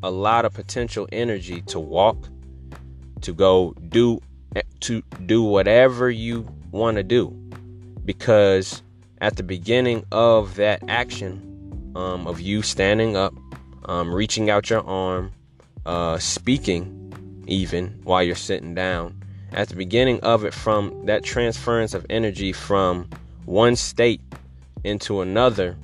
a 0.02 0.10
lot 0.10 0.44
of 0.44 0.52
potential 0.54 1.08
energy 1.10 1.62
to 1.62 1.80
walk, 1.80 2.28
to 3.22 3.32
go 3.32 3.74
do 3.88 4.20
to 4.80 5.02
do 5.26 5.42
whatever 5.42 6.10
you 6.10 6.46
want 6.70 6.96
to 6.96 7.02
do 7.02 7.30
because 8.04 8.82
at 9.20 9.36
the 9.36 9.42
beginning 9.42 10.04
of 10.12 10.56
that 10.56 10.82
action 10.88 11.92
um, 11.96 12.26
of 12.26 12.40
you 12.40 12.62
standing 12.62 13.16
up 13.16 13.34
um, 13.86 14.12
reaching 14.12 14.50
out 14.50 14.68
your 14.70 14.86
arm 14.86 15.32
uh, 15.86 16.18
speaking 16.18 17.44
even 17.46 18.00
while 18.04 18.22
you're 18.22 18.34
sitting 18.34 18.74
down. 18.74 19.20
At 19.52 19.68
the 19.68 19.76
beginning 19.76 20.20
of 20.20 20.44
it 20.44 20.54
from 20.54 21.06
that 21.06 21.22
transference 21.22 21.94
of 21.94 22.06
energy 22.10 22.52
from 22.52 23.08
one 23.44 23.76
state 23.76 24.20
into 24.82 25.20
another 25.20 25.76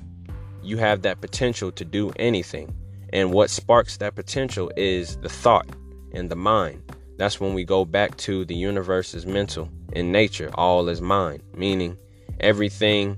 you 0.63 0.77
have 0.77 1.01
that 1.01 1.21
potential 1.21 1.71
to 1.71 1.85
do 1.85 2.11
anything. 2.17 2.73
And 3.13 3.33
what 3.33 3.49
sparks 3.49 3.97
that 3.97 4.15
potential 4.15 4.71
is 4.77 5.17
the 5.17 5.29
thought 5.29 5.67
and 6.13 6.29
the 6.29 6.35
mind. 6.35 6.81
That's 7.17 7.39
when 7.39 7.53
we 7.53 7.65
go 7.65 7.85
back 7.85 8.17
to 8.17 8.45
the 8.45 8.55
universe 8.55 9.13
is 9.13 9.25
mental 9.25 9.69
in 9.93 10.11
nature, 10.11 10.49
all 10.55 10.87
is 10.87 11.01
mind, 11.01 11.43
meaning 11.55 11.97
everything 12.39 13.17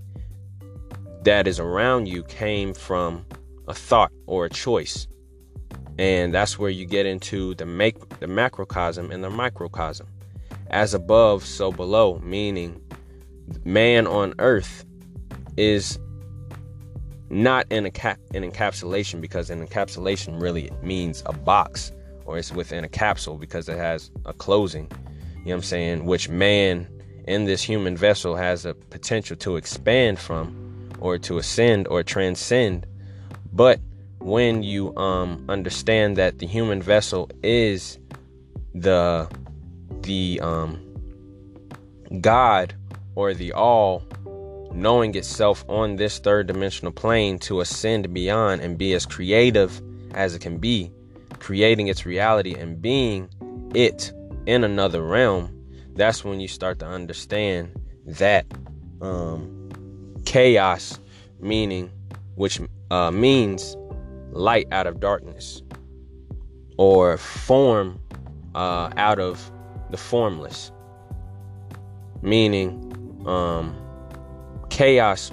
that 1.23 1.47
is 1.47 1.59
around 1.59 2.07
you 2.07 2.23
came 2.23 2.73
from 2.73 3.25
a 3.67 3.73
thought 3.73 4.11
or 4.25 4.45
a 4.45 4.49
choice. 4.49 5.07
And 5.97 6.33
that's 6.33 6.57
where 6.57 6.69
you 6.69 6.85
get 6.85 7.05
into 7.05 7.53
the 7.55 7.65
make 7.65 8.19
the 8.19 8.27
macrocosm 8.27 9.11
and 9.11 9.23
the 9.23 9.29
microcosm. 9.29 10.07
As 10.67 10.93
above, 10.93 11.45
so 11.45 11.71
below, 11.71 12.19
meaning 12.23 12.81
man 13.63 14.07
on 14.07 14.33
earth 14.39 14.85
is 15.57 15.99
not 17.29 17.65
in 17.71 17.85
a 17.85 17.91
cap 17.91 18.19
an 18.33 18.49
encapsulation 18.49 19.19
because 19.21 19.49
an 19.49 19.65
encapsulation 19.65 20.41
really 20.41 20.71
means 20.81 21.23
a 21.25 21.33
box 21.33 21.91
or 22.25 22.37
it's 22.37 22.51
within 22.51 22.83
a 22.83 22.89
capsule 22.89 23.37
because 23.37 23.67
it 23.67 23.77
has 23.77 24.11
a 24.25 24.33
closing. 24.33 24.83
You 24.83 24.89
know 24.89 25.41
what 25.43 25.55
I'm 25.55 25.61
saying? 25.63 26.05
Which 26.05 26.29
man 26.29 26.87
in 27.27 27.45
this 27.45 27.61
human 27.61 27.97
vessel 27.97 28.35
has 28.35 28.65
a 28.65 28.73
potential 28.73 29.35
to 29.37 29.57
expand 29.57 30.19
from 30.19 30.89
or 30.99 31.17
to 31.19 31.37
ascend 31.37 31.87
or 31.87 32.03
transcend. 32.03 32.85
But 33.51 33.79
when 34.23 34.63
you 34.63 34.95
um, 34.95 35.45
understand 35.49 36.17
that 36.17 36.39
the 36.39 36.47
human 36.47 36.81
vessel 36.81 37.29
is 37.43 37.99
the 38.73 39.29
the 40.01 40.39
um, 40.41 40.79
God 42.21 42.73
or 43.15 43.33
the 43.33 43.53
all 43.53 44.03
knowing 44.73 45.15
itself 45.15 45.63
on 45.69 45.97
this 45.97 46.19
third 46.19 46.47
dimensional 46.47 46.91
plane 46.91 47.37
to 47.39 47.61
ascend 47.61 48.11
beyond 48.13 48.61
and 48.61 48.77
be 48.77 48.93
as 48.93 49.05
creative 49.05 49.81
as 50.13 50.33
it 50.33 50.39
can 50.39 50.57
be 50.57 50.91
creating 51.39 51.87
its 51.87 52.05
reality 52.05 52.55
and 52.55 52.81
being 52.81 53.29
it 53.75 54.13
in 54.45 54.63
another 54.63 55.03
realm, 55.03 55.51
that's 55.93 56.23
when 56.23 56.39
you 56.39 56.47
start 56.47 56.79
to 56.79 56.85
understand 56.85 57.69
that 58.05 58.45
um, 59.01 60.13
chaos, 60.25 60.99
meaning 61.39 61.91
which 62.35 62.59
uh, 62.89 63.11
means 63.11 63.75
light 64.33 64.67
out 64.71 64.87
of 64.87 64.99
darkness, 64.99 65.61
or 66.77 67.17
form 67.17 67.99
uh, 68.55 68.91
out 68.97 69.19
of 69.19 69.51
the 69.91 69.97
formless, 69.97 70.71
meaning 72.21 73.23
um, 73.25 73.75
chaos. 74.69 75.31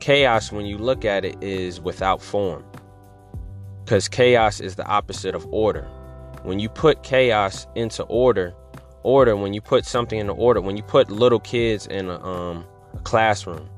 Chaos, 0.00 0.52
when 0.52 0.66
you 0.66 0.78
look 0.78 1.04
at 1.04 1.24
it, 1.24 1.42
is 1.42 1.80
without 1.80 2.22
form 2.22 2.64
because 3.86 4.08
chaos 4.08 4.58
is 4.58 4.74
the 4.74 4.84
opposite 4.86 5.36
of 5.36 5.46
order. 5.52 5.82
When 6.42 6.58
you 6.58 6.68
put 6.68 7.04
chaos 7.04 7.68
into 7.76 8.02
order, 8.04 8.52
order, 9.04 9.36
when 9.36 9.54
you 9.54 9.60
put 9.60 9.84
something 9.86 10.18
into 10.18 10.32
order, 10.32 10.60
when 10.60 10.76
you 10.76 10.82
put 10.82 11.08
little 11.08 11.38
kids 11.38 11.86
in 11.86 12.08
a, 12.08 12.20
um, 12.24 12.64
a 12.94 12.98
classroom, 12.98 13.68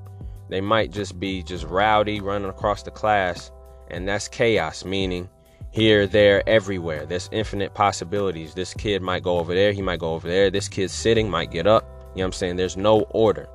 they 0.49 0.61
might 0.61 0.91
just 0.91 1.19
be 1.21 1.43
just 1.43 1.65
rowdy 1.65 2.21
running 2.21 2.49
across 2.49 2.83
the 2.83 2.91
class, 2.91 3.51
and 3.91 4.09
that's 4.09 4.29
chaos, 4.29 4.85
meaning 4.85 5.29
here, 5.71 6.07
there, 6.07 6.49
everywhere. 6.49 7.07
There's 7.07 7.29
infinite 7.33 7.75
possibilities. 7.75 8.55
This 8.55 8.75
kid 8.75 9.03
might 9.03 9.23
go 9.23 9.39
over 9.39 9.55
there, 9.55 9.73
he 9.73 9.83
might 9.83 10.01
go 10.01 10.15
over 10.15 10.29
there. 10.29 10.51
This 10.51 10.69
kid 10.69 10.91
sitting 10.91 11.31
might 11.31 11.51
get 11.51 11.67
up. 11.67 11.85
You 11.85 12.21
know 12.21 12.25
what 12.25 12.25
I'm 12.27 12.33
saying? 12.33 12.57
There's 12.57 12.77
no 12.77 13.03
order. 13.11 13.49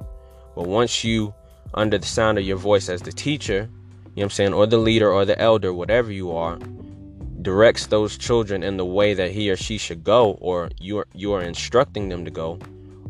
But 0.55 0.67
once 0.67 1.03
you, 1.03 1.33
under 1.73 1.97
the 1.97 2.05
sound 2.05 2.37
of 2.37 2.45
your 2.45 2.57
voice 2.57 2.87
as 2.87 3.01
the 3.01 3.11
teacher, 3.11 3.53
you 3.53 3.59
know 3.59 4.11
what 4.13 4.23
I'm 4.23 4.29
saying, 4.29 4.53
or 4.53 4.67
the 4.67 4.77
leader 4.77 5.11
or 5.11 5.25
the 5.25 5.39
elder, 5.39 5.73
whatever 5.73 6.11
you 6.11 6.31
are, 6.31 6.59
directs 7.41 7.87
those 7.87 8.17
children 8.17 8.63
in 8.63 8.77
the 8.77 8.85
way 8.85 9.13
that 9.15 9.31
he 9.31 9.49
or 9.49 9.57
she 9.57 9.77
should 9.77 10.03
go, 10.03 10.33
or 10.39 10.69
you 10.79 10.99
are, 10.99 11.07
you 11.13 11.33
are 11.33 11.41
instructing 11.41 12.09
them 12.09 12.23
to 12.23 12.31
go, 12.31 12.59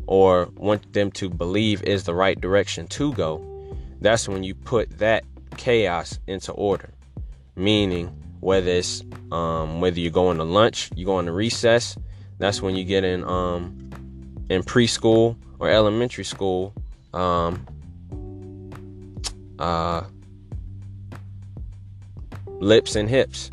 or 0.06 0.48
want 0.56 0.92
them 0.92 1.10
to 1.12 1.28
believe 1.28 1.82
is 1.82 2.04
the 2.04 2.14
right 2.14 2.40
direction 2.40 2.86
to 2.88 3.12
go, 3.12 3.53
that's 4.04 4.28
when 4.28 4.44
you 4.44 4.54
put 4.54 4.98
that 4.98 5.24
chaos 5.56 6.18
into 6.26 6.52
order. 6.52 6.90
Meaning, 7.56 8.08
whether 8.40 8.70
it's 8.70 9.02
um, 9.32 9.80
whether 9.80 9.98
you're 9.98 10.10
going 10.10 10.38
to 10.38 10.44
lunch, 10.44 10.90
you're 10.94 11.06
going 11.06 11.26
to 11.26 11.32
recess, 11.32 11.96
that's 12.38 12.60
when 12.60 12.76
you 12.76 12.84
get 12.84 13.04
in 13.04 13.24
um, 13.24 13.90
in 14.50 14.62
preschool 14.62 15.36
or 15.58 15.70
elementary 15.70 16.24
school. 16.24 16.74
Um, 17.12 17.66
uh, 19.58 20.02
lips 22.58 22.96
and 22.96 23.08
hips. 23.08 23.50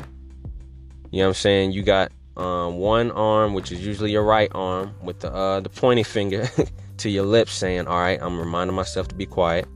You 1.10 1.18
know 1.18 1.24
what 1.24 1.28
I'm 1.28 1.34
saying? 1.34 1.72
You 1.72 1.82
got 1.82 2.10
um, 2.36 2.78
one 2.78 3.10
arm, 3.12 3.54
which 3.54 3.70
is 3.70 3.84
usually 3.84 4.10
your 4.10 4.24
right 4.24 4.50
arm, 4.54 4.94
with 5.02 5.20
the 5.20 5.32
uh, 5.32 5.60
the 5.60 5.68
pointing 5.68 6.04
finger 6.04 6.48
to 6.98 7.10
your 7.10 7.24
lips, 7.24 7.52
saying, 7.52 7.86
"All 7.86 7.98
right, 7.98 8.18
I'm 8.20 8.38
reminding 8.38 8.74
myself 8.74 9.08
to 9.08 9.14
be 9.14 9.26
quiet," 9.26 9.68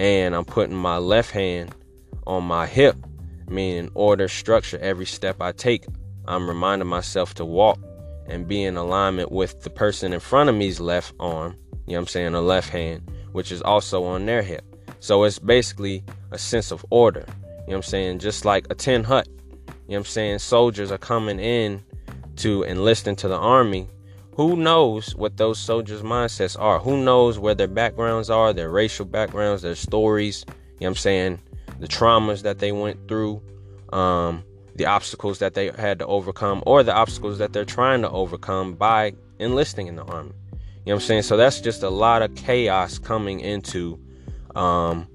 and 0.00 0.34
I'm 0.34 0.46
putting 0.46 0.74
my 0.74 0.96
left 0.96 1.30
hand 1.30 1.74
on 2.26 2.42
my 2.44 2.66
hip, 2.66 2.96
meaning 3.50 3.90
order, 3.92 4.28
structure. 4.28 4.78
Every 4.78 5.04
step 5.04 5.42
I 5.42 5.52
take, 5.52 5.84
I'm 6.26 6.48
reminding 6.48 6.88
myself 6.88 7.34
to 7.34 7.44
walk 7.44 7.78
and 8.26 8.48
be 8.48 8.64
in 8.64 8.78
alignment 8.78 9.30
with 9.30 9.60
the 9.60 9.68
person 9.68 10.14
in 10.14 10.20
front 10.20 10.48
of 10.48 10.56
me's 10.56 10.80
left 10.80 11.12
arm. 11.20 11.54
You 11.86 11.92
know 11.92 11.98
what 11.98 11.98
I'm 11.98 12.06
saying? 12.06 12.34
A 12.34 12.40
left 12.40 12.70
hand, 12.70 13.10
which 13.32 13.52
is 13.52 13.60
also 13.60 14.02
on 14.04 14.24
their 14.24 14.40
hip. 14.40 14.64
So 15.00 15.24
it's 15.24 15.38
basically 15.38 16.02
a 16.30 16.38
sense 16.38 16.70
of 16.70 16.82
order. 16.88 17.26
You 17.28 17.34
know 17.34 17.64
what 17.66 17.76
I'm 17.76 17.82
saying? 17.82 18.20
Just 18.20 18.46
like 18.46 18.68
a 18.70 18.74
tin 18.74 19.04
hut. 19.04 19.28
You 19.28 19.34
know 19.36 19.74
what 19.86 19.96
I'm 19.98 20.04
saying? 20.06 20.38
Soldiers 20.38 20.90
are 20.90 20.96
coming 20.96 21.38
in 21.38 21.84
to 22.36 22.64
enlist 22.64 23.06
into 23.06 23.28
the 23.28 23.36
army. 23.36 23.86
Who 24.34 24.56
knows 24.56 25.14
what 25.14 25.36
those 25.36 25.58
soldiers' 25.58 26.02
mindsets 26.02 26.58
are? 26.58 26.78
Who 26.78 27.02
knows 27.02 27.38
where 27.38 27.54
their 27.54 27.68
backgrounds 27.68 28.30
are, 28.30 28.52
their 28.52 28.70
racial 28.70 29.04
backgrounds, 29.04 29.62
their 29.62 29.74
stories, 29.74 30.44
you 30.46 30.52
know 30.52 30.56
what 30.78 30.86
I'm 30.88 30.94
saying? 30.96 31.40
The 31.80 31.88
traumas 31.88 32.42
that 32.42 32.58
they 32.58 32.72
went 32.72 33.08
through, 33.08 33.42
um, 33.92 34.44
the 34.76 34.86
obstacles 34.86 35.40
that 35.40 35.54
they 35.54 35.70
had 35.70 35.98
to 35.98 36.06
overcome, 36.06 36.62
or 36.64 36.82
the 36.82 36.94
obstacles 36.94 37.38
that 37.38 37.52
they're 37.52 37.64
trying 37.64 38.02
to 38.02 38.10
overcome 38.10 38.74
by 38.74 39.12
enlisting 39.38 39.88
in 39.88 39.96
the 39.96 40.04
army. 40.04 40.32
You 40.84 40.92
know 40.92 40.94
what 40.94 41.02
I'm 41.02 41.06
saying? 41.06 41.22
So 41.22 41.36
that's 41.36 41.60
just 41.60 41.82
a 41.82 41.90
lot 41.90 42.22
of 42.22 42.34
chaos 42.34 42.98
coming 42.98 43.40
into 43.40 43.98
um, 44.54 45.06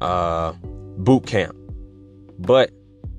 uh, 0.00 0.52
boot 0.98 1.26
camp. 1.26 1.56
But 2.38 2.70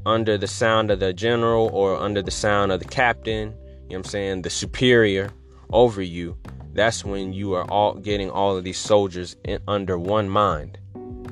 under 0.05 0.37
the 0.37 0.47
sound 0.47 0.91
of 0.91 0.99
the 0.99 1.13
general 1.13 1.69
or 1.73 1.95
under 1.97 2.21
the 2.21 2.31
sound 2.31 2.71
of 2.71 2.79
the 2.79 2.85
captain, 2.85 3.55
know 3.93 3.99
what 3.99 4.07
I'm 4.07 4.09
saying, 4.11 4.41
the 4.41 4.49
superior 4.49 5.29
over 5.71 6.01
you, 6.01 6.37
that's 6.73 7.03
when 7.03 7.33
you 7.33 7.53
are 7.53 7.69
all 7.71 7.95
getting 7.95 8.29
all 8.29 8.57
of 8.57 8.63
these 8.63 8.77
soldiers 8.77 9.35
in, 9.43 9.59
under 9.67 9.97
one 9.97 10.29
mind. 10.29 10.77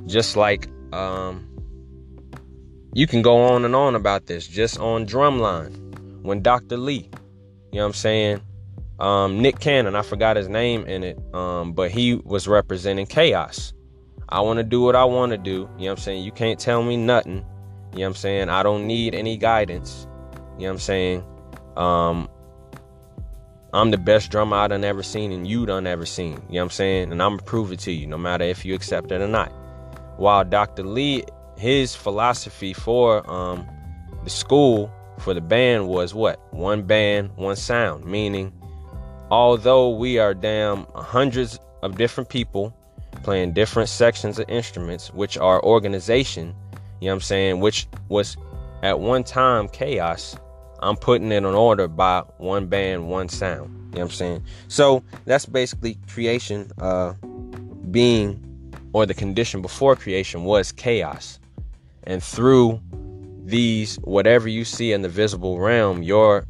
Just 0.05 0.35
like 0.35 0.67
um, 0.93 1.47
you 2.93 3.07
can 3.07 3.21
go 3.21 3.43
on 3.43 3.65
and 3.65 3.75
on 3.75 3.95
about 3.95 4.25
this 4.27 4.47
just 4.47 4.79
on 4.79 5.05
drumline 5.05 6.24
when 6.24 6.41
Dr. 6.41 6.77
Lee, 6.77 7.09
you 7.71 7.77
know 7.77 7.81
what 7.81 7.88
I'm 7.88 7.93
saying, 7.93 8.41
um, 9.00 9.41
Nick 9.41 9.59
Cannon, 9.59 9.95
I 9.95 10.01
forgot 10.01 10.38
his 10.38 10.47
name 10.47 10.85
in 10.85 11.03
it, 11.03 11.19
um, 11.33 11.74
but 11.74 11.91
he 11.91 12.15
was 12.15 12.47
representing 12.47 13.05
chaos. 13.05 13.74
I 14.29 14.41
want 14.41 14.57
to 14.57 14.63
do 14.63 14.81
what 14.81 14.95
I 14.95 15.03
want 15.03 15.31
to 15.31 15.38
do. 15.38 15.51
You 15.51 15.57
know 15.57 15.69
what 15.75 15.91
I'm 15.91 15.97
saying? 15.97 16.24
You 16.24 16.31
can't 16.31 16.59
tell 16.59 16.81
me 16.81 16.97
nothing. 16.97 17.33
You 17.33 17.41
know 17.41 17.45
what 17.91 18.05
I'm 18.07 18.13
saying? 18.15 18.50
I 18.50 18.63
don't 18.63 18.88
need 18.88 19.13
any 19.13 19.38
guidance. 19.38 20.07
You 20.57 20.63
know 20.63 20.67
what 20.67 20.71
I'm 20.71 20.79
saying? 20.79 21.24
Um, 21.77 22.29
I'm 23.75 23.91
the 23.91 23.98
best 23.98 24.32
drummer 24.32 24.55
I 24.55 24.70
done 24.70 24.86
ever 24.86 25.03
seen 25.03 25.34
and 25.34 25.46
you 25.46 25.65
done 25.65 25.86
ever 25.86 26.05
seen. 26.05 26.32
You 26.32 26.38
know 26.38 26.44
what 26.46 26.62
I'm 26.62 26.70
saying? 26.70 27.12
And 27.12 27.22
I'm 27.22 27.34
gonna 27.34 27.44
prove 27.44 27.74
it 27.74 27.79
to 27.79 27.91
you, 27.91 28.08
no 28.08 28.17
matter 28.17 28.46
if 28.46 28.63
you 28.63 28.74
accept 28.74 29.12
it 29.12 29.20
or 29.22 29.27
not. 29.27 29.51
While 30.15 30.46
Dr. 30.46 30.84
Lee, 30.84 31.25
his 31.58 31.94
philosophy 31.94 32.72
for 32.72 33.29
um, 33.29 33.67
the 34.24 34.29
school 34.29 34.89
for 35.20 35.34
the 35.34 35.41
band 35.41 35.89
was 35.89 36.13
what? 36.13 36.39
One 36.53 36.84
band, 36.84 37.32
one 37.36 37.58
sound. 37.58 38.05
Meaning, 38.05 38.53
although 39.29 39.89
we 39.89 40.20
are 40.20 40.34
damn 40.34 40.86
hundreds 40.96 41.60
of 41.84 41.98
different 41.98 42.29
people 42.29 42.74
playing 43.24 43.51
different 43.51 43.89
sections 43.89 44.39
of 44.39 44.50
instruments, 44.50 45.13
which 45.13 45.38
are 45.38 45.62
organization, 45.65 46.55
you 47.01 47.08
know 47.08 47.12
what 47.12 47.13
I'm 47.15 47.22
saying, 47.22 47.60
which 47.60 47.88
was 48.08 48.38
at 48.84 49.01
one 49.01 49.25
time 49.25 49.67
chaos. 49.67 50.38
I'm 50.79 50.96
putting 50.96 51.32
it 51.32 51.38
in 51.38 51.46
order 51.46 51.88
by 51.88 52.22
one 52.38 52.67
band, 52.67 53.10
one 53.10 53.29
sound. 53.29 53.70
You 53.70 53.75
know 53.75 53.89
what 53.91 54.01
I'm 54.01 54.10
saying? 54.12 54.44
So 54.67 55.03
that's 55.26 55.45
basically 55.45 55.97
creation 56.08 56.71
uh 56.80 57.13
being 57.91 58.41
or 58.93 59.06
the 59.06 59.13
condition 59.13 59.62
before 59.62 59.95
creation 59.95 60.43
was 60.43 60.71
chaos. 60.71 61.39
And 62.04 62.21
through 62.21 62.82
these 63.43 63.97
whatever 63.97 64.47
you 64.47 64.65
see 64.65 64.91
in 64.91 65.02
the 65.02 65.10
visible 65.10 65.60
realm, 65.60 66.04
your 66.04 66.45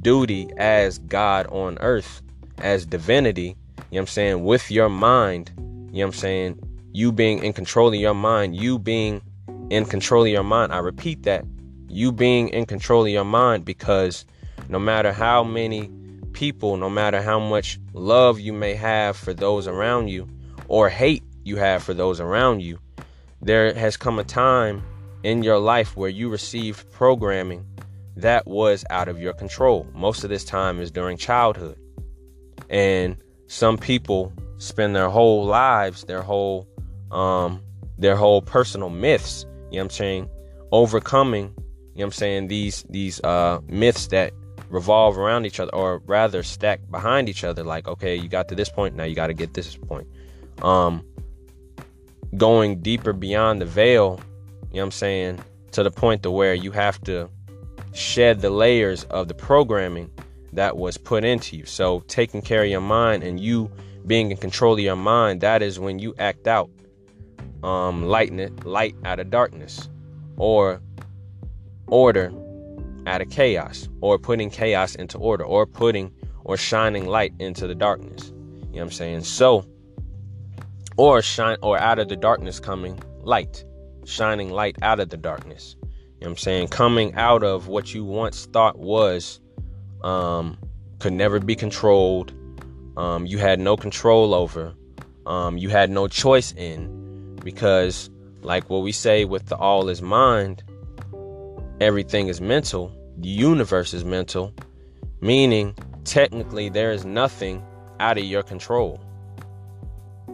duty 0.00 0.50
as 0.56 0.98
God 0.98 1.46
on 1.48 1.78
earth, 1.80 2.22
as 2.58 2.86
divinity, 2.86 3.42
you 3.42 3.48
know 3.48 3.56
what 3.90 4.00
I'm 4.00 4.06
saying, 4.06 4.44
with 4.44 4.70
your 4.70 4.88
mind 4.88 5.50
you 5.92 5.98
know 5.98 6.06
what 6.06 6.14
I'm 6.14 6.20
saying? 6.20 6.60
You 6.92 7.10
being 7.10 7.42
in 7.42 7.52
control 7.52 7.88
of 7.88 7.94
your 7.94 8.14
mind, 8.14 8.54
you 8.54 8.78
being 8.78 9.22
in 9.70 9.84
control 9.84 10.22
of 10.22 10.28
your 10.28 10.44
mind. 10.44 10.72
I 10.72 10.78
repeat 10.78 11.24
that. 11.24 11.44
You 11.90 12.12
being 12.12 12.50
in 12.50 12.66
control 12.66 13.04
of 13.04 13.10
your 13.10 13.24
mind 13.24 13.64
because 13.64 14.24
no 14.68 14.78
matter 14.78 15.12
how 15.12 15.42
many 15.42 15.90
people, 16.32 16.76
no 16.76 16.88
matter 16.88 17.20
how 17.20 17.40
much 17.40 17.80
love 17.92 18.38
you 18.38 18.52
may 18.52 18.74
have 18.74 19.16
for 19.16 19.34
those 19.34 19.66
around 19.66 20.06
you 20.06 20.28
or 20.68 20.88
hate 20.88 21.24
you 21.42 21.56
have 21.56 21.82
for 21.82 21.92
those 21.92 22.20
around 22.20 22.60
you, 22.60 22.78
there 23.42 23.74
has 23.74 23.96
come 23.96 24.20
a 24.20 24.24
time 24.24 24.84
in 25.24 25.42
your 25.42 25.58
life 25.58 25.96
where 25.96 26.08
you 26.08 26.28
received 26.28 26.88
programming 26.92 27.66
that 28.14 28.46
was 28.46 28.84
out 28.90 29.08
of 29.08 29.18
your 29.18 29.32
control. 29.32 29.84
Most 29.92 30.22
of 30.22 30.30
this 30.30 30.44
time 30.44 30.80
is 30.80 30.92
during 30.92 31.16
childhood. 31.16 31.76
And 32.68 33.16
some 33.48 33.76
people 33.76 34.32
spend 34.58 34.94
their 34.94 35.08
whole 35.08 35.44
lives, 35.44 36.04
their 36.04 36.22
whole 36.22 36.68
um 37.10 37.62
their 37.98 38.14
whole 38.14 38.42
personal 38.42 38.90
myths, 38.90 39.42
you 39.42 39.48
know 39.48 39.78
what 39.78 39.80
I'm 39.80 39.90
saying, 39.90 40.30
overcoming, 40.70 41.52
know 42.00 42.06
what 42.06 42.14
I'm 42.14 42.18
saying, 42.18 42.48
these 42.48 42.84
these 42.90 43.20
uh 43.20 43.60
myths 43.66 44.08
that 44.08 44.32
revolve 44.68 45.18
around 45.18 45.46
each 45.46 45.58
other 45.58 45.74
or 45.74 45.98
rather 46.06 46.42
stack 46.42 46.80
behind 46.90 47.28
each 47.28 47.44
other 47.44 47.64
like 47.64 47.88
okay, 47.88 48.16
you 48.16 48.28
got 48.28 48.48
to 48.48 48.54
this 48.54 48.68
point, 48.68 48.94
now 48.94 49.04
you 49.04 49.14
got 49.14 49.28
to 49.28 49.34
get 49.34 49.54
this 49.54 49.76
point. 49.76 50.06
Um 50.62 51.04
going 52.36 52.80
deeper 52.80 53.12
beyond 53.12 53.60
the 53.60 53.66
veil, 53.66 54.20
you 54.70 54.76
know 54.76 54.82
what 54.82 54.82
I'm 54.84 54.90
saying, 54.92 55.44
to 55.72 55.82
the 55.82 55.90
point 55.90 56.22
to 56.22 56.30
where 56.30 56.54
you 56.54 56.70
have 56.70 57.00
to 57.02 57.28
shed 57.92 58.40
the 58.40 58.50
layers 58.50 59.04
of 59.04 59.28
the 59.28 59.34
programming 59.34 60.10
that 60.52 60.76
was 60.76 60.96
put 60.96 61.24
into 61.24 61.56
you. 61.56 61.64
So 61.64 62.00
taking 62.08 62.42
care 62.42 62.62
of 62.62 62.70
your 62.70 62.80
mind 62.80 63.22
and 63.22 63.38
you 63.38 63.70
being 64.06 64.30
in 64.30 64.36
control 64.36 64.74
of 64.74 64.80
your 64.80 64.96
mind, 64.96 65.40
that 65.40 65.62
is 65.62 65.78
when 65.78 65.98
you 65.98 66.14
act 66.18 66.46
out 66.46 66.70
um, 67.62 68.06
light, 68.06 68.32
light 68.64 68.94
out 69.04 69.20
of 69.20 69.30
darkness, 69.30 69.88
or 70.36 70.80
order 71.90 72.32
out 73.06 73.20
of 73.20 73.30
chaos, 73.30 73.88
or 74.00 74.18
putting 74.18 74.50
chaos 74.50 74.94
into 74.94 75.18
order, 75.18 75.44
or 75.44 75.66
putting 75.66 76.12
or 76.44 76.56
shining 76.56 77.06
light 77.06 77.32
into 77.38 77.66
the 77.66 77.74
darkness. 77.74 78.28
You 78.28 78.34
know 78.34 78.70
what 78.72 78.82
I'm 78.82 78.90
saying? 78.90 79.22
So, 79.22 79.64
or 80.96 81.22
shine, 81.22 81.58
or 81.62 81.78
out 81.78 81.98
of 81.98 82.08
the 82.08 82.16
darkness 82.16 82.60
coming 82.60 83.00
light, 83.20 83.64
shining 84.04 84.50
light 84.50 84.76
out 84.82 85.00
of 85.00 85.10
the 85.10 85.16
darkness. 85.16 85.76
You 85.82 85.86
know 85.86 85.96
what 86.18 86.28
I'm 86.28 86.36
saying? 86.36 86.68
Coming 86.68 87.14
out 87.14 87.42
of 87.42 87.68
what 87.68 87.94
you 87.94 88.04
once 88.04 88.46
thought 88.46 88.78
was, 88.78 89.40
um, 90.02 90.58
could 90.98 91.12
never 91.12 91.40
be 91.40 91.56
controlled, 91.56 92.32
um, 92.96 93.26
you 93.26 93.38
had 93.38 93.58
no 93.58 93.76
control 93.76 94.34
over, 94.34 94.74
um, 95.26 95.56
you 95.56 95.68
had 95.68 95.90
no 95.90 96.08
choice 96.08 96.52
in, 96.52 97.36
because, 97.42 98.10
like 98.42 98.68
what 98.68 98.82
we 98.82 98.92
say 98.92 99.24
with 99.24 99.46
the 99.46 99.56
all 99.56 99.88
is 99.88 100.02
mind, 100.02 100.62
everything 101.80 102.28
is 102.28 102.40
mental, 102.40 102.92
the 103.18 103.28
universe 103.28 103.94
is 103.94 104.04
mental, 104.04 104.54
meaning 105.20 105.74
technically 106.04 106.68
there 106.68 106.92
is 106.92 107.04
nothing 107.04 107.62
out 107.98 108.18
of 108.18 108.24
your 108.24 108.42
control. 108.42 109.00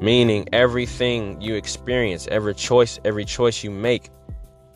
Meaning 0.01 0.47
everything 0.53 1.41
you 1.41 1.55
experience, 1.55 2.29
every 2.31 2.55
choice, 2.55 2.99
every 3.05 3.25
choice 3.25 3.65
you 3.65 3.71
make 3.71 4.11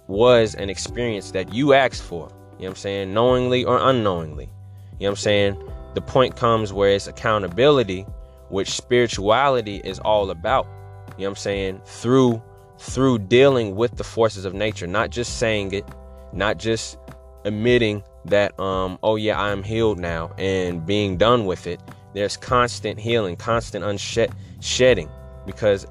was 0.08 0.54
an 0.54 0.70
experience 0.70 1.30
that 1.32 1.52
you 1.52 1.74
asked 1.74 2.02
for. 2.02 2.28
You 2.28 2.28
know 2.28 2.38
what 2.58 2.68
I'm 2.68 2.76
saying? 2.76 3.14
Knowingly 3.14 3.64
or 3.64 3.78
unknowingly. 3.78 4.44
You 4.44 4.50
know 4.50 5.06
what 5.06 5.08
I'm 5.10 5.16
saying? 5.16 5.70
the 5.94 6.00
point 6.00 6.36
comes 6.36 6.72
where 6.72 6.90
it's 6.90 7.06
accountability, 7.06 8.02
which 8.48 8.70
spirituality 8.70 9.80
is 9.84 9.98
all 10.00 10.30
about. 10.30 10.66
You 10.66 11.24
know 11.24 11.24
what 11.24 11.26
I'm 11.28 11.36
saying? 11.36 11.80
Through 11.84 12.42
through 12.78 13.18
dealing 13.18 13.76
with 13.76 13.96
the 13.96 14.04
forces 14.04 14.46
of 14.46 14.54
nature, 14.54 14.86
not 14.86 15.10
just 15.10 15.38
saying 15.38 15.72
it, 15.72 15.84
not 16.32 16.58
just 16.58 16.98
admitting 17.44 18.02
that 18.26 18.58
um 18.60 18.98
oh 19.02 19.16
yeah, 19.16 19.40
I 19.40 19.50
am 19.50 19.62
healed 19.62 19.98
now 19.98 20.32
and 20.38 20.84
being 20.84 21.16
done 21.16 21.46
with 21.46 21.66
it. 21.66 21.80
There's 22.14 22.36
constant 22.36 22.98
healing, 22.98 23.36
constant 23.36 23.84
unshed 23.84 24.30
shedding 24.60 25.08
because 25.46 25.86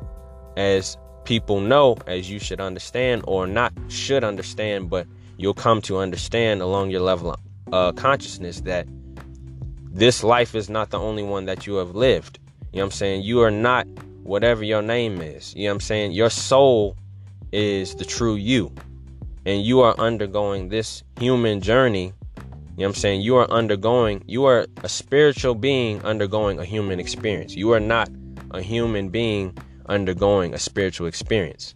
as 0.58 0.98
people 1.24 1.60
know, 1.60 1.98
as 2.08 2.30
you 2.30 2.40
should 2.40 2.60
understand 2.60 3.24
or 3.28 3.48
not 3.48 3.74
should 3.88 4.24
understand, 4.24 4.90
but 4.90 5.08
you'll 5.38 5.54
come 5.54 5.82
to 5.84 5.98
understand 5.98 6.62
along 6.62 6.90
your 6.90 7.02
level 7.02 7.32
of 7.32 7.40
uh, 7.72 7.92
consciousness 7.94 8.62
that 8.62 8.88
this 9.92 10.24
life 10.24 10.56
is 10.56 10.70
not 10.70 10.90
the 10.92 11.00
only 11.00 11.24
one 11.24 11.46
that 11.46 11.66
you 11.66 11.76
have 11.76 11.96
lived. 11.96 12.40
You 12.72 12.78
know 12.78 12.84
what 12.84 12.86
I'm 12.86 12.92
saying? 12.92 13.22
You 13.24 13.42
are 13.42 13.52
not 13.52 13.88
whatever 14.24 14.64
your 14.64 14.82
name 14.82 15.22
is. 15.22 15.56
You 15.56 15.64
know 15.64 15.70
what 15.70 15.76
I'm 15.76 15.80
saying? 15.82 16.12
Your 16.12 16.30
soul 16.30 16.96
is 17.52 17.96
the 17.96 18.06
true 18.06 18.36
you. 18.36 18.72
And 19.50 19.66
you 19.66 19.82
are 19.82 19.96
undergoing 19.98 20.70
this 20.70 21.04
human 21.20 21.60
journey, 21.60 22.04
you 22.04 22.44
know 22.44 22.54
what 22.76 22.86
I'm 22.86 22.94
saying? 22.94 23.22
You 23.22 23.38
are 23.38 23.50
undergoing, 23.50 24.24
you 24.28 24.46
are 24.46 24.68
a 24.84 24.88
spiritual 24.88 25.56
being 25.56 26.04
undergoing 26.04 26.60
a 26.60 26.66
human 26.66 27.00
experience. 27.00 27.56
You 27.56 27.72
are 27.72 27.80
not 27.80 28.12
a 28.52 28.62
human 28.62 29.10
being 29.10 29.58
undergoing 29.88 30.54
a 30.54 30.60
spiritual 30.60 31.08
experience. 31.08 31.74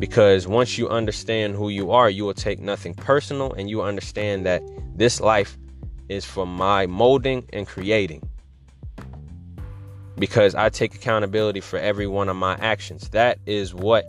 Because 0.00 0.48
once 0.48 0.78
you 0.78 0.88
understand 0.88 1.54
who 1.54 1.68
you 1.68 1.92
are, 1.92 2.10
you 2.10 2.24
will 2.24 2.34
take 2.34 2.58
nothing 2.58 2.94
personal 2.94 3.52
and 3.52 3.70
you 3.70 3.82
understand 3.82 4.44
that 4.46 4.60
this 4.96 5.20
life 5.20 5.56
is 6.08 6.24
for 6.24 6.44
my 6.44 6.86
molding 6.86 7.48
and 7.52 7.68
creating. 7.68 8.28
Because 10.18 10.56
I 10.56 10.70
take 10.70 10.96
accountability 10.96 11.60
for 11.60 11.78
every 11.78 12.08
one 12.08 12.28
of 12.28 12.34
my 12.34 12.54
actions. 12.54 13.10
That 13.10 13.38
is 13.46 13.72
what 13.72 14.06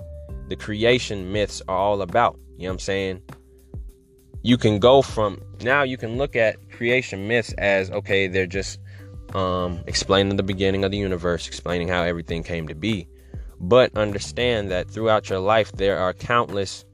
the 0.47 0.55
creation 0.55 1.31
myths 1.31 1.61
are 1.67 1.77
all 1.77 2.01
about. 2.01 2.39
You 2.61 2.67
know 2.67 2.73
what 2.73 2.75
I'm 2.75 2.79
saying? 2.79 3.21
You 4.43 4.55
can 4.55 4.77
go 4.77 5.01
from 5.01 5.41
now 5.61 5.81
you 5.81 5.97
can 5.97 6.17
look 6.17 6.35
at 6.35 6.69
creation 6.69 7.27
myths 7.27 7.53
as 7.57 7.89
okay, 7.89 8.27
they're 8.27 8.45
just 8.45 8.79
um, 9.33 9.83
explaining 9.87 10.35
the 10.35 10.43
beginning 10.43 10.83
of 10.83 10.91
the 10.91 10.97
universe, 10.97 11.47
explaining 11.47 11.87
how 11.87 12.03
everything 12.03 12.43
came 12.43 12.67
to 12.67 12.75
be. 12.75 13.07
But 13.59 13.97
understand 13.97 14.69
that 14.69 14.91
throughout 14.91 15.27
your 15.27 15.39
life, 15.39 15.71
there 15.71 15.97
are 15.97 16.13
countless 16.13 16.85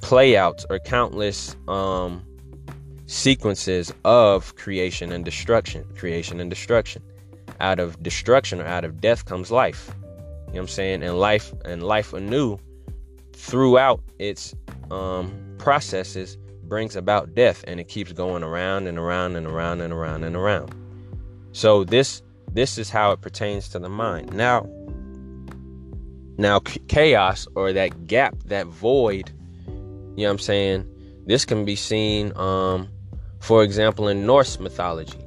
playouts 0.00 0.64
or 0.70 0.78
countless 0.78 1.54
um, 1.68 2.24
sequences 3.04 3.92
of 4.06 4.56
creation 4.56 5.12
and 5.12 5.26
destruction, 5.26 5.84
creation 5.94 6.40
and 6.40 6.48
destruction. 6.48 7.02
Out 7.60 7.78
of 7.78 8.02
destruction 8.02 8.62
or 8.62 8.66
out 8.66 8.86
of 8.86 8.98
death 9.02 9.26
comes 9.26 9.50
life. 9.50 9.90
You 9.90 9.92
know 9.92 10.52
what 10.52 10.60
I'm 10.60 10.68
saying? 10.68 11.02
And 11.02 11.20
life 11.20 11.52
and 11.66 11.82
life 11.82 12.14
anew 12.14 12.58
throughout 13.40 14.02
its 14.18 14.54
um, 14.90 15.32
processes 15.58 16.36
brings 16.64 16.94
about 16.94 17.34
death 17.34 17.64
and 17.66 17.80
it 17.80 17.88
keeps 17.88 18.12
going 18.12 18.42
around 18.42 18.86
and 18.86 18.98
around 18.98 19.34
and 19.34 19.46
around 19.46 19.80
and 19.80 19.92
around 19.92 20.24
and 20.24 20.36
around. 20.36 20.74
So 21.52 21.82
this 21.82 22.22
this 22.52 22.78
is 22.78 22.90
how 22.90 23.12
it 23.12 23.20
pertains 23.20 23.68
to 23.70 23.78
the 23.78 23.88
mind. 23.88 24.34
Now 24.34 24.68
now 26.36 26.60
chaos 26.88 27.48
or 27.54 27.72
that 27.72 28.06
gap, 28.06 28.36
that 28.46 28.66
void, 28.66 29.30
you 29.66 29.72
know 29.72 30.24
what 30.24 30.30
I'm 30.30 30.38
saying? 30.38 30.86
This 31.26 31.44
can 31.44 31.64
be 31.64 31.76
seen 31.76 32.36
um 32.36 32.88
for 33.40 33.64
example 33.64 34.06
in 34.06 34.26
Norse 34.26 34.60
mythology. 34.60 35.24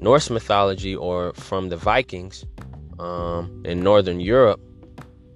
Norse 0.00 0.30
mythology 0.30 0.96
or 0.96 1.32
from 1.34 1.68
the 1.68 1.76
Vikings 1.76 2.44
um 2.98 3.62
in 3.64 3.80
northern 3.80 4.18
Europe, 4.18 4.60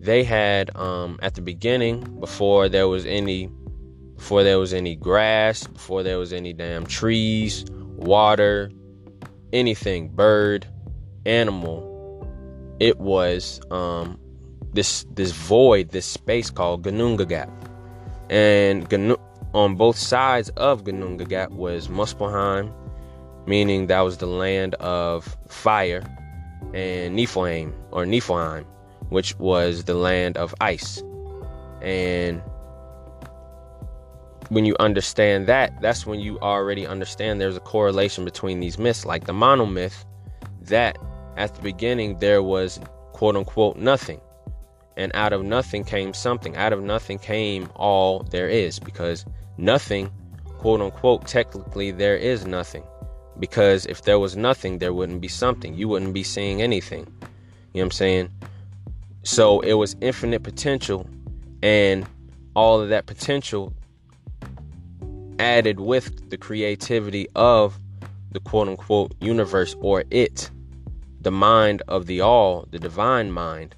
they 0.04 0.22
had 0.22 0.74
um 0.76 1.18
at 1.22 1.34
the 1.34 1.40
beginning 1.40 2.20
before 2.20 2.68
there 2.68 2.88
was 2.88 3.04
any 3.06 3.48
before 4.16 4.42
there 4.44 4.58
was 4.58 4.72
any 4.72 4.94
grass, 4.94 5.66
before 5.66 6.02
there 6.02 6.18
was 6.18 6.32
any 6.32 6.52
damn 6.52 6.86
trees, 6.86 7.64
water, 7.96 8.70
anything, 9.52 10.08
bird, 10.08 10.66
animal, 11.26 12.26
it 12.80 12.98
was 12.98 13.60
um, 13.70 14.18
this 14.72 15.04
this 15.14 15.32
void, 15.32 15.90
this 15.90 16.06
space 16.06 16.50
called 16.50 16.82
Ginnungagap. 16.82 17.50
And 18.30 19.16
on 19.52 19.76
both 19.76 19.96
sides 19.96 20.48
of 20.50 20.84
Ginnungagap 20.84 21.50
was 21.50 21.88
Muspelheim, 21.88 22.72
meaning 23.46 23.86
that 23.88 24.00
was 24.00 24.18
the 24.18 24.26
land 24.26 24.74
of 24.76 25.36
fire, 25.48 26.02
and 26.72 27.18
Niflheim 27.18 27.72
or 27.90 28.04
Niflheim, 28.04 28.64
which 29.08 29.38
was 29.38 29.84
the 29.84 29.94
land 29.94 30.36
of 30.36 30.54
ice. 30.60 31.02
And 31.82 32.42
when 34.48 34.64
you 34.64 34.76
understand 34.80 35.46
that, 35.46 35.80
that's 35.80 36.06
when 36.06 36.20
you 36.20 36.38
already 36.40 36.86
understand 36.86 37.40
there's 37.40 37.56
a 37.56 37.60
correlation 37.60 38.24
between 38.24 38.60
these 38.60 38.78
myths. 38.78 39.04
Like 39.04 39.26
the 39.26 39.32
monomyth, 39.32 40.04
that 40.62 40.98
at 41.36 41.54
the 41.54 41.62
beginning 41.62 42.18
there 42.18 42.42
was 42.42 42.80
quote 43.12 43.36
unquote 43.36 43.76
nothing. 43.76 44.20
And 44.96 45.10
out 45.14 45.32
of 45.32 45.42
nothing 45.42 45.84
came 45.84 46.14
something. 46.14 46.56
Out 46.56 46.72
of 46.72 46.82
nothing 46.82 47.18
came 47.18 47.68
all 47.74 48.20
there 48.22 48.48
is 48.48 48.78
because 48.78 49.24
nothing, 49.58 50.10
quote 50.58 50.80
unquote, 50.80 51.26
technically 51.26 51.90
there 51.90 52.16
is 52.16 52.46
nothing. 52.46 52.84
Because 53.40 53.86
if 53.86 54.02
there 54.02 54.20
was 54.20 54.36
nothing, 54.36 54.78
there 54.78 54.94
wouldn't 54.94 55.20
be 55.20 55.28
something. 55.28 55.74
You 55.74 55.88
wouldn't 55.88 56.14
be 56.14 56.22
seeing 56.22 56.62
anything. 56.62 57.00
You 57.00 57.04
know 57.10 57.28
what 57.72 57.82
I'm 57.82 57.90
saying? 57.90 58.30
So 59.24 59.60
it 59.60 59.74
was 59.74 59.96
infinite 60.02 60.42
potential, 60.42 61.08
and 61.62 62.06
all 62.54 62.80
of 62.80 62.90
that 62.90 63.06
potential 63.06 63.72
added 65.38 65.80
with 65.80 66.30
the 66.30 66.36
creativity 66.36 67.26
of 67.34 67.78
the 68.32 68.40
quote 68.40 68.68
unquote 68.68 69.14
universe 69.20 69.74
or 69.80 70.04
it, 70.10 70.50
the 71.22 71.30
mind 71.30 71.82
of 71.88 72.06
the 72.06 72.20
all, 72.20 72.68
the 72.70 72.78
divine 72.78 73.32
mind. 73.32 73.74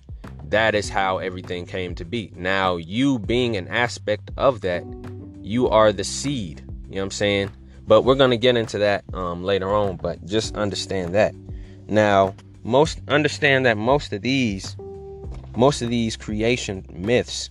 That 0.49 0.75
is 0.75 0.89
how 0.89 1.19
everything 1.19 1.65
came 1.67 1.95
to 1.95 2.05
be. 2.05 2.33
Now, 2.37 2.77
you 2.77 3.19
being 3.19 3.57
an 3.57 3.69
aspect 3.69 4.31
of 4.37 4.61
that, 4.63 4.85
you 5.41 5.69
are 5.69 5.93
the 5.93 6.05
seed. 6.05 6.61
You 6.89 6.97
know 6.97 7.01
what 7.01 7.05
I'm 7.05 7.11
saying? 7.13 7.51
But 7.87 8.03
we're 8.03 8.15
going 8.17 8.31
to 8.31 8.37
get 8.37 8.57
into 8.57 8.79
that 8.79 9.05
um, 9.15 9.45
later 9.45 9.73
on, 9.73 9.97
but 9.97 10.25
just 10.27 10.57
understand 10.57 11.15
that. 11.15 11.35
Now, 11.89 12.35
most 12.65 13.01
understand 13.09 13.65
that 13.67 13.77
most 13.77 14.13
of 14.13 14.23
these 14.23 14.77
most 15.57 15.83
of 15.83 15.91
these 15.91 16.17
creation 16.17 16.85
myths 16.93 17.51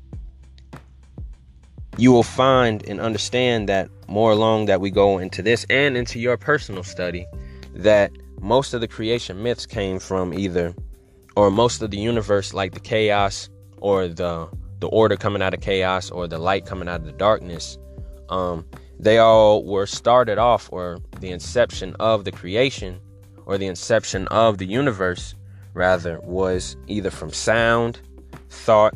you 1.97 2.11
will 2.11 2.23
find 2.23 2.85
and 2.87 2.99
understand 2.99 3.69
that 3.69 3.89
more 4.07 4.31
along 4.31 4.65
that 4.65 4.81
we 4.81 4.91
go 4.91 5.17
into 5.17 5.41
this 5.41 5.65
and 5.69 5.95
into 5.97 6.19
your 6.19 6.37
personal 6.37 6.83
study 6.83 7.25
that 7.73 8.11
most 8.39 8.73
of 8.73 8.81
the 8.81 8.87
creation 8.87 9.41
myths 9.41 9.65
came 9.65 9.99
from 9.99 10.33
either 10.33 10.73
or 11.35 11.49
most 11.49 11.81
of 11.81 11.91
the 11.91 11.97
universe 11.97 12.53
like 12.53 12.73
the 12.73 12.79
chaos 12.79 13.49
or 13.77 14.07
the 14.07 14.47
the 14.79 14.87
order 14.87 15.15
coming 15.15 15.41
out 15.41 15.53
of 15.53 15.61
chaos 15.61 16.11
or 16.11 16.27
the 16.27 16.37
light 16.37 16.65
coming 16.65 16.87
out 16.87 16.99
of 16.99 17.05
the 17.05 17.11
darkness 17.13 17.77
um, 18.29 18.65
they 18.99 19.17
all 19.17 19.63
were 19.63 19.85
started 19.85 20.37
off 20.37 20.69
or 20.71 20.99
the 21.19 21.31
inception 21.31 21.95
of 21.99 22.25
the 22.25 22.31
creation 22.31 22.99
or 23.45 23.57
the 23.57 23.67
inception 23.67 24.27
of 24.27 24.57
the 24.57 24.65
universe 24.65 25.35
rather 25.75 26.19
was 26.21 26.75
either 26.87 27.11
from 27.11 27.31
sound 27.31 27.99
thought 28.49 28.95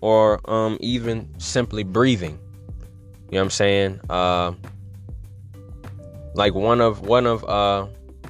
or 0.00 0.40
um, 0.50 0.78
even 0.80 1.28
simply 1.38 1.82
breathing. 1.82 2.38
You 3.26 3.32
know 3.32 3.38
what 3.38 3.42
I'm 3.42 3.50
saying? 3.50 4.00
Uh, 4.08 4.52
like 6.34 6.54
one 6.54 6.80
of 6.80 7.00
one 7.00 7.26
of 7.26 7.44
uh, 7.44 7.86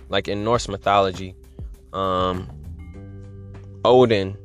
like 0.09 0.27
in 0.27 0.43
Norse 0.43 0.69
mythology, 0.69 1.37
um, 1.93 2.49
Odin 3.85 4.37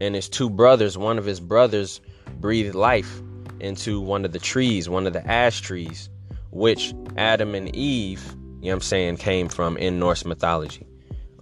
and 0.00 0.14
his 0.14 0.28
two 0.28 0.48
brothers. 0.48 0.96
One 0.96 1.18
of 1.18 1.24
his 1.24 1.40
brothers 1.40 2.00
breathed 2.40 2.74
life 2.74 3.20
into 3.60 4.00
one 4.00 4.24
of 4.24 4.32
the 4.32 4.38
trees, 4.38 4.88
one 4.88 5.06
of 5.06 5.12
the 5.12 5.26
ash 5.26 5.60
trees, 5.60 6.08
which 6.52 6.94
Adam 7.16 7.54
and 7.54 7.74
Eve, 7.76 8.24
you 8.24 8.36
know 8.36 8.68
what 8.68 8.72
I'm 8.74 8.80
saying, 8.80 9.16
came 9.18 9.48
from 9.48 9.76
in 9.76 9.98
Norse 9.98 10.24
mythology. 10.24 10.86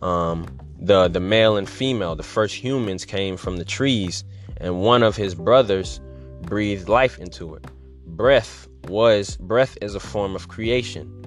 Um, 0.02 0.46
the 0.78 1.08
the 1.08 1.20
male 1.20 1.56
and 1.56 1.68
female, 1.68 2.16
the 2.16 2.22
first 2.22 2.54
humans 2.54 3.04
came 3.04 3.36
from 3.36 3.56
the 3.56 3.64
trees 3.64 4.24
and 4.58 4.80
one 4.80 5.02
of 5.02 5.16
his 5.16 5.34
brothers 5.34 6.00
breathed 6.42 6.88
life 6.88 7.18
into 7.18 7.54
it. 7.54 7.64
Breath 8.06 8.68
was 8.88 9.36
breath 9.36 9.76
is 9.80 9.94
a 9.94 10.00
form 10.00 10.34
of 10.34 10.48
creation. 10.48 11.24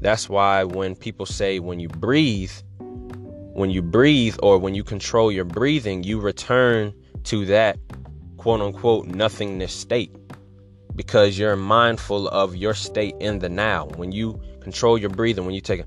That's 0.00 0.28
why 0.28 0.64
when 0.64 0.96
people 0.96 1.26
say 1.26 1.58
when 1.58 1.78
you 1.78 1.88
breathe, 1.88 2.52
when 2.78 3.70
you 3.70 3.82
breathe 3.82 4.36
or 4.42 4.58
when 4.58 4.74
you 4.74 4.82
control 4.82 5.30
your 5.30 5.44
breathing, 5.44 6.02
you 6.02 6.20
return 6.20 6.92
to 7.24 7.46
that 7.46 7.78
quote 8.36 8.60
unquote 8.60 9.06
nothingness 9.06 9.72
state 9.72 10.14
because 10.96 11.38
you're 11.38 11.56
mindful 11.56 12.28
of 12.28 12.56
your 12.56 12.74
state 12.74 13.14
in 13.20 13.38
the 13.38 13.48
now. 13.48 13.86
When 13.96 14.12
you 14.12 14.40
control 14.60 14.98
your 14.98 15.10
breathing, 15.10 15.44
when 15.44 15.54
you 15.54 15.60
take 15.60 15.80
a 15.80 15.86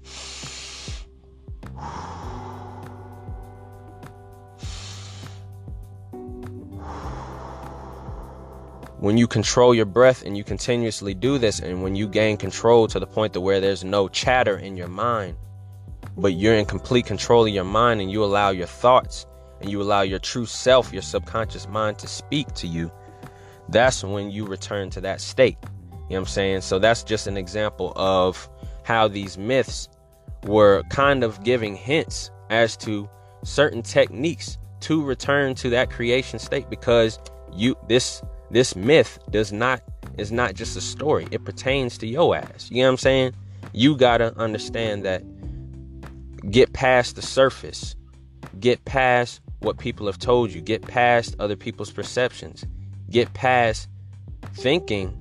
when 9.06 9.20
you 9.20 9.28
control 9.28 9.76
your 9.76 9.86
breath 9.86 10.24
and 10.26 10.36
you 10.36 10.44
continuously 10.44 11.14
do 11.14 11.38
this 11.38 11.60
and 11.60 11.84
when 11.84 11.96
you 11.96 12.08
gain 12.08 12.36
control 12.36 12.88
to 12.88 13.00
the 13.00 13.06
point 13.06 13.34
to 13.34 13.40
where 13.40 13.62
there's 13.62 13.84
no 13.84 14.08
chatter 14.08 14.58
in 14.58 14.76
your 14.76 14.88
mind 14.88 15.38
but 16.18 16.34
you're 16.34 16.56
in 16.56 16.66
complete 16.66 17.06
control 17.06 17.46
of 17.46 17.54
your 17.54 17.64
mind 17.64 18.02
and 18.02 18.10
you 18.12 18.24
allow 18.24 18.50
your 18.50 18.66
thoughts 18.66 19.28
and 19.62 19.70
you 19.70 19.80
allow 19.80 20.02
your 20.02 20.18
true 20.18 20.48
self 20.48 20.92
your 20.92 21.04
subconscious 21.04 21.68
mind 21.68 22.00
to 22.00 22.08
speak 22.08 22.52
to 22.56 22.66
you 22.66 22.92
that's 23.70 24.04
when 24.04 24.32
you 24.32 24.44
return 24.46 24.90
to 24.90 25.02
that 25.02 25.22
state. 25.22 25.58
You 25.62 25.68
know 25.68 26.06
what 26.08 26.18
i'm 26.18 26.26
saying? 26.26 26.62
So 26.62 26.80
that's 26.80 27.04
just 27.04 27.28
an 27.28 27.38
example 27.38 27.94
of 27.96 28.50
how 28.84 29.08
these 29.08 29.38
myths 29.38 29.88
were 30.44 30.84
kind 30.90 31.24
of 31.24 31.44
giving 31.44 31.76
hints 31.76 32.32
as 32.50 32.78
to 32.78 33.10
certain 33.44 33.82
techniques 33.82 34.58
to 34.82 35.04
return 35.04 35.56
to 35.56 35.70
that 35.72 35.90
creation 35.90 36.40
state 36.40 36.70
because 36.70 37.20
you 37.54 37.76
this 37.88 38.22
This 38.52 38.76
myth 38.76 39.20
does 39.32 39.52
not 39.52 39.82
is 40.18 40.32
not 40.32 40.54
just 40.54 40.78
a 40.78 40.82
story. 40.82 41.28
It 41.32 41.44
pertains 41.44 41.98
to 41.98 42.08
your 42.08 42.36
ass. 42.36 42.70
You 42.72 42.84
know 42.84 42.88
what 42.88 42.92
I'm 42.92 42.98
saying? 42.98 43.34
You 43.74 43.98
gotta 43.98 44.38
understand 44.38 45.04
that 45.04 45.24
get 46.52 46.74
past 46.74 47.16
the 47.16 47.22
surface. 47.22 47.96
Get 48.60 48.86
past 48.86 49.42
what 49.60 49.78
people 49.78 50.06
have 50.06 50.20
told 50.20 50.52
you. 50.52 50.62
Get 50.62 50.84
past 50.84 51.36
other 51.40 51.56
people's 51.56 51.92
perceptions. 51.92 52.66
Get 53.10 53.34
past 53.34 53.90
thinking 54.54 55.18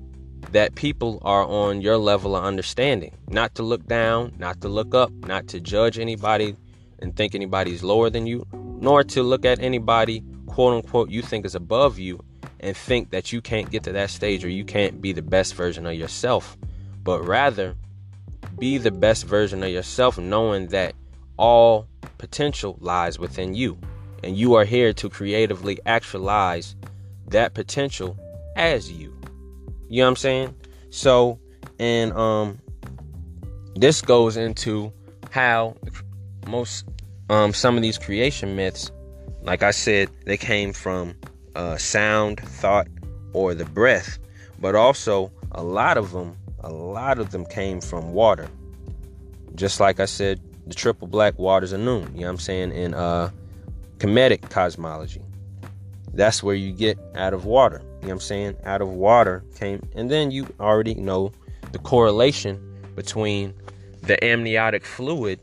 that 0.51 0.75
people 0.75 1.19
are 1.23 1.43
on 1.43 1.81
your 1.81 1.97
level 1.97 2.35
of 2.35 2.43
understanding. 2.43 3.13
Not 3.29 3.55
to 3.55 3.63
look 3.63 3.85
down, 3.87 4.33
not 4.37 4.61
to 4.61 4.69
look 4.69 4.93
up, 4.93 5.11
not 5.11 5.47
to 5.47 5.59
judge 5.59 5.97
anybody 5.97 6.55
and 6.99 7.15
think 7.15 7.35
anybody's 7.35 7.83
lower 7.83 8.09
than 8.09 8.27
you, 8.27 8.45
nor 8.53 9.03
to 9.03 9.23
look 9.23 9.43
at 9.43 9.59
anybody, 9.59 10.23
quote 10.45 10.75
unquote, 10.75 11.09
you 11.09 11.21
think 11.21 11.45
is 11.45 11.55
above 11.55 11.99
you 11.99 12.23
and 12.59 12.75
think 12.75 13.11
that 13.11 13.31
you 13.31 13.41
can't 13.41 13.69
get 13.69 13.83
to 13.83 13.91
that 13.93 14.09
stage 14.09 14.43
or 14.43 14.49
you 14.49 14.65
can't 14.65 15.01
be 15.01 15.11
the 15.11 15.21
best 15.21 15.55
version 15.55 15.85
of 15.85 15.93
yourself. 15.93 16.57
But 17.03 17.25
rather, 17.25 17.75
be 18.57 18.77
the 18.77 18.91
best 18.91 19.25
version 19.25 19.63
of 19.63 19.69
yourself, 19.69 20.17
knowing 20.17 20.67
that 20.67 20.95
all 21.37 21.87
potential 22.17 22.77
lies 22.79 23.19
within 23.19 23.53
you. 23.53 23.77
And 24.23 24.37
you 24.37 24.55
are 24.55 24.65
here 24.65 24.93
to 24.93 25.09
creatively 25.09 25.79
actualize 25.85 26.75
that 27.27 27.53
potential 27.53 28.17
as 28.55 28.91
you. 28.91 29.13
You 29.89 30.01
know 30.01 30.05
what 30.05 30.09
I'm 30.09 30.15
saying? 30.15 30.55
So, 30.89 31.39
and 31.79 32.13
um 32.13 32.59
this 33.75 34.01
goes 34.01 34.37
into 34.37 34.93
how 35.31 35.75
most 36.47 36.85
um 37.29 37.53
some 37.53 37.75
of 37.75 37.81
these 37.81 37.97
creation 37.97 38.55
myths, 38.55 38.91
like 39.41 39.63
I 39.63 39.71
said, 39.71 40.09
they 40.25 40.37
came 40.37 40.73
from 40.73 41.15
uh 41.55 41.77
sound, 41.77 42.39
thought, 42.39 42.87
or 43.33 43.53
the 43.53 43.65
breath, 43.65 44.17
but 44.59 44.75
also 44.75 45.31
a 45.51 45.63
lot 45.63 45.97
of 45.97 46.11
them, 46.11 46.35
a 46.61 46.71
lot 46.71 47.19
of 47.19 47.31
them 47.31 47.45
came 47.45 47.81
from 47.81 48.13
water. 48.13 48.47
Just 49.55 49.79
like 49.79 49.99
I 49.99 50.05
said, 50.05 50.39
the 50.67 50.73
triple 50.73 51.07
black 51.07 51.37
waters 51.39 51.71
of 51.71 51.79
Nun, 51.79 52.11
you 52.13 52.21
know 52.21 52.27
what 52.27 52.31
I'm 52.31 52.37
saying, 52.39 52.71
in 52.71 52.93
uh 52.93 53.29
Kemetic 53.97 54.49
cosmology. 54.49 55.21
That's 56.13 56.43
where 56.43 56.55
you 56.55 56.71
get 56.71 56.97
out 57.15 57.33
of 57.33 57.45
water. 57.45 57.81
You 57.81 57.85
know 57.85 58.07
what 58.07 58.11
I'm 58.11 58.19
saying? 58.19 58.57
Out 58.63 58.81
of 58.81 58.89
water 58.89 59.43
came, 59.55 59.81
and 59.95 60.09
then 60.09 60.31
you 60.31 60.47
already 60.59 60.93
know 60.95 61.31
the 61.71 61.79
correlation 61.79 62.59
between 62.95 63.53
the 64.01 64.21
amniotic 64.23 64.85
fluid, 64.85 65.39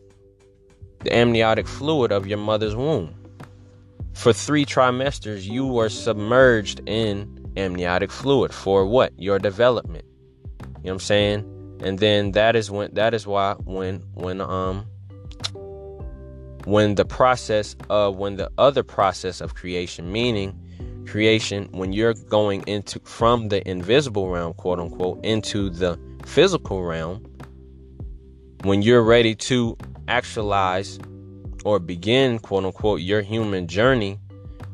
the 1.01 1.15
amniotic 1.15 1.67
fluid 1.67 2.13
of 2.13 2.27
your 2.27 2.39
mother's 2.39 2.77
womb. 2.77 3.15
For 4.15 4.33
three 4.33 4.65
trimesters, 4.65 5.45
you 5.45 5.67
were 5.67 5.89
submerged 5.89 6.81
in 6.87 7.53
amniotic 7.57 8.11
fluid 8.11 8.53
for 8.53 8.87
what? 8.87 9.13
Your 9.19 9.39
development. 9.39 10.05
You 10.61 10.67
know 10.67 10.71
what 10.83 10.93
I'm 10.93 10.99
saying? 11.01 11.79
And 11.83 11.99
then 11.99 12.33
that 12.33 12.55
is 12.55 12.71
when 12.71 12.95
that 12.95 13.15
is 13.15 13.27
why 13.27 13.55
when 13.65 14.03
when 14.15 14.41
um 14.41 14.87
when 16.65 16.95
the 16.95 17.05
process 17.05 17.75
of 17.91 18.17
when 18.17 18.37
the 18.37 18.51
other 18.57 18.83
process 18.85 19.41
of 19.41 19.55
creation 19.55 20.13
meaning 20.13 20.59
creation 21.07 21.69
when 21.73 21.93
you're 21.93 22.15
going 22.15 22.63
into 22.69 23.01
from 23.01 23.49
the 23.49 23.69
invisible 23.69 24.29
realm 24.31 24.55
quote 24.55 24.79
unquote 24.79 25.25
into 25.25 25.69
the 25.71 25.99
physical 26.25 26.85
realm 26.85 27.25
when 28.63 28.81
you're 28.81 29.03
ready 29.03 29.35
to 29.35 29.77
actualize 30.07 31.01
or 31.65 31.79
begin 31.79 32.39
quote 32.39 32.65
unquote 32.65 33.01
your 33.01 33.23
human 33.23 33.67
journey 33.67 34.19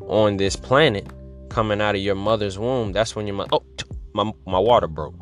on 0.07 0.37
this 0.37 0.57
planet 0.57 1.07
coming 1.48 1.81
out 1.81 1.94
of 1.94 2.01
your 2.01 2.14
mother's 2.14 2.59
womb 2.59 2.92
that's 2.92 3.16
when 3.16 3.27
your 3.27 3.37
mother 3.37 3.51
oh 3.53 3.62
my, 4.18 4.33
my 4.46 4.59
water 4.59 4.88
broke. 4.88 5.14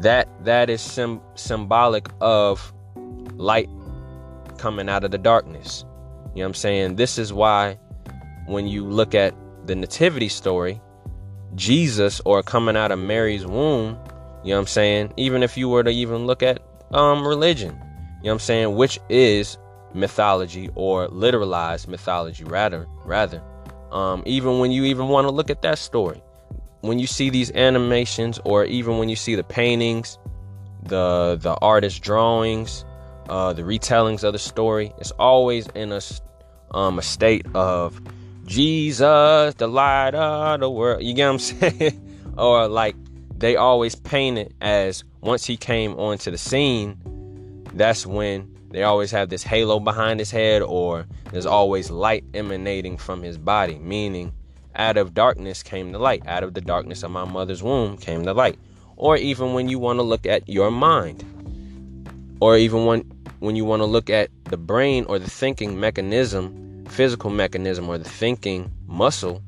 That 0.00 0.28
that 0.44 0.70
is 0.70 0.80
sim- 0.80 1.20
symbolic 1.34 2.08
of 2.20 2.72
light 3.34 3.68
coming 4.56 4.88
out 4.88 5.04
of 5.04 5.10
the 5.10 5.18
darkness. 5.18 5.84
You 6.34 6.42
know 6.42 6.42
what 6.42 6.46
i'm 6.46 6.54
saying? 6.54 6.96
This 6.96 7.18
is 7.18 7.32
why 7.32 7.78
when 8.46 8.68
you 8.68 8.84
look 8.84 9.14
at 9.14 9.34
the 9.66 9.74
nativity 9.74 10.28
story, 10.28 10.80
Jesus 11.54 12.20
or 12.24 12.42
coming 12.42 12.76
out 12.76 12.92
of 12.92 12.98
Mary's 12.98 13.44
womb, 13.44 13.98
you 14.44 14.50
know 14.50 14.56
what 14.56 14.60
I'm 14.60 14.66
saying? 14.66 15.12
Even 15.16 15.42
if 15.42 15.56
you 15.56 15.68
were 15.68 15.82
to 15.82 15.90
even 15.90 16.26
look 16.26 16.42
at 16.42 16.62
um 16.92 17.26
religion, 17.26 17.70
you 17.70 17.76
know 17.76 18.18
what 18.22 18.32
I'm 18.32 18.38
saying, 18.38 18.76
which 18.76 19.00
is 19.08 19.58
mythology 19.94 20.70
or 20.74 21.08
literalized 21.08 21.88
mythology 21.88 22.44
rather 22.44 22.86
rather. 23.04 23.42
Um 23.90 24.22
even 24.26 24.58
when 24.58 24.70
you 24.70 24.84
even 24.84 25.08
want 25.08 25.26
to 25.26 25.30
look 25.30 25.50
at 25.50 25.62
that 25.62 25.78
story, 25.78 26.22
when 26.82 26.98
you 26.98 27.06
see 27.06 27.30
these 27.30 27.50
animations 27.52 28.38
or 28.44 28.64
even 28.64 28.98
when 28.98 29.08
you 29.08 29.16
see 29.16 29.34
the 29.34 29.44
paintings, 29.44 30.18
the 30.82 31.38
the 31.40 31.54
artist 31.62 32.02
drawings, 32.02 32.84
uh 33.28 33.52
the 33.52 33.62
retellings 33.62 34.24
of 34.24 34.32
the 34.32 34.38
story, 34.38 34.92
it's 34.98 35.12
always 35.12 35.66
in 35.68 35.92
a 35.92 36.00
um 36.72 36.98
a 36.98 37.02
state 37.02 37.46
of 37.54 38.00
Jesus, 38.44 39.54
the 39.54 39.66
light 39.68 40.14
of 40.14 40.60
the 40.60 40.70
world. 40.70 41.02
You 41.02 41.14
get 41.14 41.26
what 41.26 41.32
I'm 41.32 41.38
saying? 41.38 42.04
or 42.38 42.68
like 42.68 42.94
they 43.36 43.56
always 43.56 43.94
paint 43.94 44.38
it 44.38 44.54
as 44.60 45.04
once 45.20 45.44
he 45.44 45.56
came 45.56 45.92
onto 45.94 46.30
the 46.30 46.38
scene, 46.38 46.96
that's 47.74 48.06
when 48.06 48.57
they 48.70 48.82
always 48.82 49.10
have 49.10 49.28
this 49.28 49.42
halo 49.42 49.80
behind 49.80 50.20
his 50.20 50.30
head, 50.30 50.62
or 50.62 51.06
there's 51.30 51.46
always 51.46 51.90
light 51.90 52.24
emanating 52.34 52.96
from 52.98 53.22
his 53.22 53.38
body, 53.38 53.78
meaning 53.78 54.32
out 54.76 54.96
of 54.96 55.14
darkness 55.14 55.62
came 55.62 55.92
the 55.92 55.98
light. 55.98 56.26
Out 56.26 56.42
of 56.42 56.54
the 56.54 56.60
darkness 56.60 57.02
of 57.02 57.10
my 57.10 57.24
mother's 57.24 57.62
womb 57.62 57.96
came 57.96 58.24
the 58.24 58.34
light. 58.34 58.58
Or 58.96 59.16
even 59.16 59.54
when 59.54 59.68
you 59.68 59.78
want 59.78 59.98
to 59.98 60.02
look 60.02 60.26
at 60.26 60.48
your 60.48 60.70
mind, 60.70 61.24
or 62.40 62.56
even 62.56 62.86
when 62.86 63.00
when 63.40 63.54
you 63.56 63.64
want 63.64 63.80
to 63.80 63.86
look 63.86 64.10
at 64.10 64.30
the 64.44 64.56
brain 64.56 65.04
or 65.08 65.18
the 65.18 65.30
thinking 65.30 65.78
mechanism 65.78 66.68
physical 66.88 67.30
mechanism 67.30 67.88
or 67.88 67.98
the 67.98 68.08
thinking 68.08 68.72
muscle, 68.86 69.42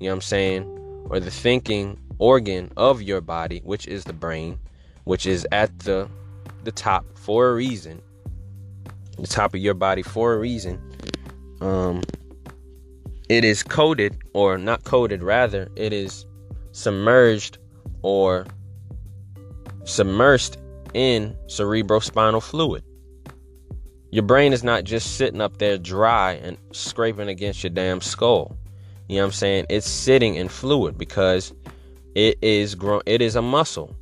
you 0.00 0.06
know 0.06 0.12
what 0.12 0.16
I'm 0.16 0.22
saying, 0.22 1.06
or 1.08 1.20
the 1.20 1.30
thinking 1.30 1.98
organ 2.18 2.72
of 2.76 3.02
your 3.02 3.20
body, 3.20 3.60
which 3.64 3.86
is 3.86 4.04
the 4.04 4.12
brain, 4.12 4.58
which 5.04 5.26
is 5.26 5.46
at 5.52 5.78
the 5.80 6.08
the 6.64 6.72
top 6.72 7.04
for 7.14 7.50
a 7.50 7.54
reason. 7.54 8.02
The 9.18 9.26
top 9.26 9.54
of 9.54 9.60
your 9.60 9.74
body 9.74 10.02
for 10.02 10.34
a 10.34 10.38
reason. 10.38 10.80
Um 11.60 12.02
it 13.28 13.44
is 13.44 13.62
coated, 13.62 14.16
or 14.32 14.56
not 14.56 14.84
coated, 14.84 15.22
rather, 15.22 15.68
it 15.76 15.92
is 15.92 16.24
submerged 16.72 17.58
or 18.00 18.46
submersed 19.82 20.56
in 20.94 21.36
cerebrospinal 21.46 22.42
fluid. 22.42 22.82
Your 24.10 24.22
brain 24.22 24.54
is 24.54 24.64
not 24.64 24.84
just 24.84 25.16
sitting 25.18 25.42
up 25.42 25.58
there 25.58 25.76
dry 25.76 26.32
and 26.32 26.56
scraping 26.72 27.28
against 27.28 27.62
your 27.62 27.70
damn 27.70 28.00
skull. 28.00 28.56
You 29.08 29.16
know 29.16 29.22
what 29.22 29.26
I'm 29.26 29.32
saying? 29.32 29.66
It's 29.68 29.88
sitting 29.88 30.36
in 30.36 30.48
fluid 30.48 30.96
because 30.96 31.52
it 32.14 32.38
is 32.40 32.74
grow 32.74 33.02
it 33.04 33.20
is 33.20 33.36
a 33.36 33.42
muscle. 33.42 33.94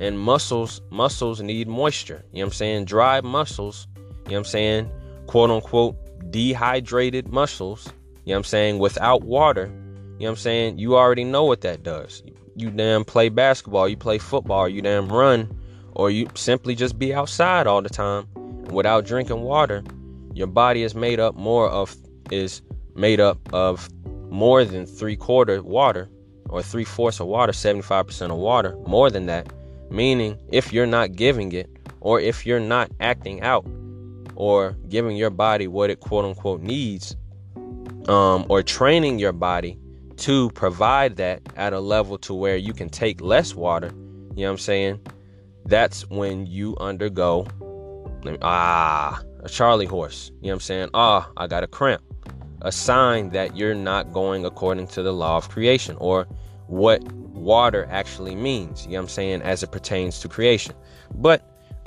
And 0.00 0.18
muscles 0.18 0.82
muscles 0.90 1.40
need 1.40 1.68
moisture. 1.68 2.22
You 2.32 2.40
know 2.40 2.46
what 2.46 2.52
I'm 2.52 2.56
saying? 2.56 2.84
Dry 2.84 3.22
muscles, 3.22 3.87
you 4.28 4.34
know 4.34 4.40
what 4.40 4.46
I'm 4.48 4.50
saying? 4.50 4.90
Quote 5.26 5.50
unquote 5.50 5.96
dehydrated 6.30 7.28
muscles, 7.28 7.86
you 8.24 8.30
know 8.30 8.34
what 8.34 8.36
I'm 8.36 8.44
saying, 8.44 8.78
without 8.78 9.22
water, 9.22 9.66
you 9.66 9.70
know 9.70 10.14
what 10.18 10.28
I'm 10.30 10.36
saying? 10.36 10.78
You 10.78 10.96
already 10.96 11.24
know 11.24 11.44
what 11.44 11.62
that 11.62 11.82
does. 11.82 12.22
You 12.56 12.70
damn 12.70 13.04
play 13.04 13.28
basketball, 13.28 13.88
you 13.88 13.96
play 13.96 14.18
football, 14.18 14.68
you 14.68 14.82
damn 14.82 15.08
run, 15.08 15.58
or 15.92 16.10
you 16.10 16.28
simply 16.34 16.74
just 16.74 16.98
be 16.98 17.14
outside 17.14 17.66
all 17.66 17.82
the 17.82 17.88
time 17.88 18.26
without 18.70 19.06
drinking 19.06 19.40
water, 19.42 19.82
your 20.34 20.46
body 20.46 20.82
is 20.82 20.94
made 20.94 21.20
up 21.20 21.34
more 21.34 21.68
of 21.68 21.96
is 22.30 22.62
made 22.94 23.20
up 23.20 23.38
of 23.52 23.88
more 24.30 24.64
than 24.64 24.86
three 24.86 25.16
quarter 25.16 25.62
water 25.62 26.08
or 26.48 26.62
three 26.62 26.84
fourths 26.84 27.20
of 27.20 27.26
water, 27.26 27.52
75% 27.52 28.30
of 28.30 28.38
water, 28.38 28.76
more 28.86 29.10
than 29.10 29.26
that. 29.26 29.52
Meaning, 29.90 30.38
if 30.50 30.72
you're 30.72 30.86
not 30.86 31.12
giving 31.12 31.52
it, 31.52 31.68
or 32.00 32.20
if 32.20 32.46
you're 32.46 32.60
not 32.60 32.90
acting 33.00 33.42
out, 33.42 33.66
or 34.38 34.76
giving 34.88 35.16
your 35.16 35.30
body 35.30 35.66
what 35.66 35.90
it 35.90 35.98
quote 35.98 36.24
unquote 36.24 36.62
needs, 36.62 37.16
um, 38.06 38.46
or 38.48 38.62
training 38.62 39.18
your 39.18 39.32
body 39.32 39.76
to 40.16 40.48
provide 40.50 41.16
that 41.16 41.42
at 41.56 41.72
a 41.72 41.80
level 41.80 42.16
to 42.18 42.32
where 42.32 42.56
you 42.56 42.72
can 42.72 42.88
take 42.88 43.20
less 43.20 43.56
water, 43.56 43.88
you 43.88 44.44
know 44.44 44.44
what 44.44 44.50
I'm 44.50 44.58
saying? 44.58 45.00
That's 45.66 46.08
when 46.08 46.46
you 46.46 46.76
undergo 46.78 47.48
ah, 48.40 49.20
a 49.42 49.48
Charlie 49.48 49.86
horse. 49.86 50.30
You 50.40 50.46
know 50.46 50.48
what 50.50 50.54
I'm 50.54 50.60
saying? 50.60 50.90
Ah, 50.94 51.30
I 51.36 51.48
got 51.48 51.64
a 51.64 51.66
cramp. 51.66 52.02
A 52.62 52.70
sign 52.70 53.30
that 53.30 53.56
you're 53.56 53.74
not 53.74 54.12
going 54.12 54.44
according 54.44 54.86
to 54.88 55.02
the 55.02 55.12
law 55.12 55.36
of 55.36 55.48
creation 55.48 55.96
or 55.98 56.28
what 56.68 57.02
water 57.12 57.88
actually 57.90 58.36
means. 58.36 58.84
You 58.84 58.92
know 58.92 58.98
what 58.98 59.02
I'm 59.02 59.08
saying? 59.08 59.42
As 59.42 59.64
it 59.64 59.72
pertains 59.72 60.20
to 60.20 60.28
creation. 60.28 60.74
But, 61.14 61.42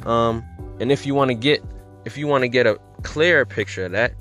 um, 0.06 0.44
and 0.82 0.92
if 0.92 1.06
you 1.06 1.16
want 1.16 1.30
to 1.30 1.36
get, 1.36 1.64
if 2.06 2.18
you 2.18 2.28
want 2.28 2.44
to 2.44 2.48
get 2.48 2.66
a 2.68 2.80
clearer 3.04 3.46
picture 3.46 3.86
of 3.86 3.92
that, 3.94 4.14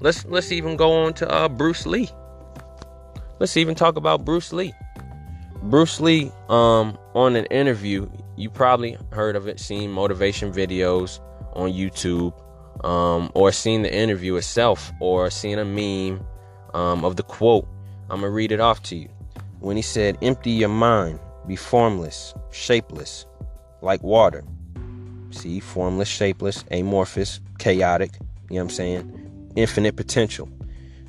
let's 0.00 0.24
let's 0.26 0.52
even 0.52 0.76
go 0.76 0.92
on 0.92 1.14
to 1.14 1.28
uh, 1.30 1.48
Bruce 1.48 1.86
Lee. 1.86 2.08
Let's 3.38 3.56
even 3.56 3.74
talk 3.74 3.96
about 3.96 4.24
Bruce 4.24 4.52
Lee. 4.52 4.72
Bruce 5.62 6.00
Lee, 6.00 6.32
um, 6.48 6.98
on 7.14 7.36
an 7.36 7.46
interview, 7.46 8.08
you 8.36 8.48
probably 8.48 8.96
heard 9.10 9.36
of 9.36 9.48
it, 9.48 9.58
seen 9.58 9.90
motivation 9.90 10.52
videos 10.52 11.20
on 11.54 11.72
YouTube, 11.72 12.32
um, 12.84 13.30
or 13.34 13.50
seen 13.52 13.82
the 13.82 13.92
interview 13.92 14.36
itself, 14.36 14.92
or 15.00 15.30
seen 15.30 15.58
a 15.58 15.64
meme 15.64 16.24
um, 16.74 17.04
of 17.04 17.16
the 17.16 17.22
quote. 17.22 17.66
I'm 18.10 18.20
gonna 18.20 18.30
read 18.30 18.52
it 18.52 18.60
off 18.60 18.82
to 18.84 18.96
you. 18.96 19.08
When 19.60 19.76
he 19.76 19.82
said, 19.82 20.16
"Empty 20.22 20.52
your 20.52 20.68
mind, 20.68 21.18
be 21.46 21.56
formless, 21.56 22.34
shapeless, 22.50 23.26
like 23.82 24.02
water." 24.02 24.44
See, 25.30 25.60
formless, 25.60 26.08
shapeless, 26.08 26.64
amorphous, 26.70 27.40
chaotic. 27.58 28.12
You 28.50 28.56
know 28.56 28.56
what 28.56 28.60
I'm 28.62 28.70
saying? 28.70 29.52
Infinite 29.56 29.96
potential, 29.96 30.48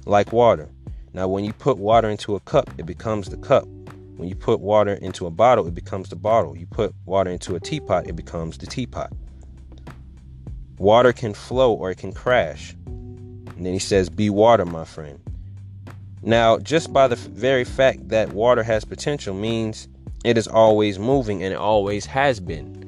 like 0.05 0.33
water. 0.33 0.69
Now, 1.13 1.27
when 1.27 1.43
you 1.43 1.53
put 1.53 1.77
water 1.77 2.09
into 2.09 2.35
a 2.35 2.39
cup, 2.41 2.69
it 2.77 2.85
becomes 2.85 3.29
the 3.29 3.37
cup. 3.37 3.65
When 4.17 4.27
you 4.27 4.35
put 4.35 4.59
water 4.59 4.93
into 4.95 5.25
a 5.25 5.31
bottle, 5.31 5.67
it 5.67 5.73
becomes 5.73 6.09
the 6.09 6.15
bottle. 6.15 6.55
You 6.57 6.65
put 6.65 6.93
water 7.05 7.31
into 7.31 7.55
a 7.55 7.59
teapot, 7.59 8.07
it 8.07 8.15
becomes 8.15 8.57
the 8.57 8.67
teapot. 8.67 9.11
Water 10.77 11.13
can 11.13 11.33
flow 11.33 11.73
or 11.73 11.91
it 11.91 11.97
can 11.97 12.11
crash. 12.11 12.75
And 12.85 13.65
then 13.65 13.73
he 13.73 13.79
says, 13.79 14.09
Be 14.09 14.29
water, 14.29 14.65
my 14.65 14.85
friend. 14.85 15.19
Now, 16.21 16.57
just 16.57 16.91
by 16.91 17.07
the 17.07 17.15
very 17.15 17.63
fact 17.63 18.09
that 18.09 18.33
water 18.33 18.63
has 18.63 18.83
potential 18.83 19.33
means 19.33 19.87
it 20.25 20.37
is 20.37 20.47
always 20.47 20.99
moving 20.99 21.43
and 21.43 21.53
it 21.53 21.57
always 21.57 22.05
has 22.05 22.39
been. 22.39 22.78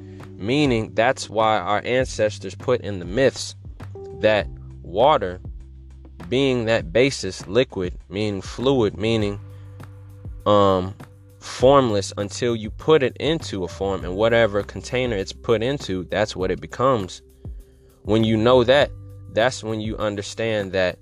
Meaning, 0.42 0.92
that's 0.94 1.30
why 1.30 1.56
our 1.56 1.80
ancestors 1.84 2.56
put 2.56 2.80
in 2.80 2.98
the 2.98 3.04
myths 3.04 3.54
that 4.18 4.48
water, 4.82 5.40
being 6.28 6.64
that 6.64 6.92
basis, 6.92 7.46
liquid, 7.46 7.96
meaning 8.08 8.42
fluid, 8.42 8.98
meaning 8.98 9.38
um, 10.44 10.96
formless 11.38 12.12
until 12.18 12.56
you 12.56 12.70
put 12.70 13.04
it 13.04 13.16
into 13.18 13.62
a 13.62 13.68
form 13.68 14.04
and 14.04 14.16
whatever 14.16 14.64
container 14.64 15.14
it's 15.14 15.32
put 15.32 15.62
into, 15.62 16.02
that's 16.10 16.34
what 16.34 16.50
it 16.50 16.60
becomes. 16.60 17.22
When 18.02 18.24
you 18.24 18.36
know 18.36 18.64
that, 18.64 18.90
that's 19.34 19.62
when 19.62 19.80
you 19.80 19.96
understand 19.96 20.72
that 20.72 20.98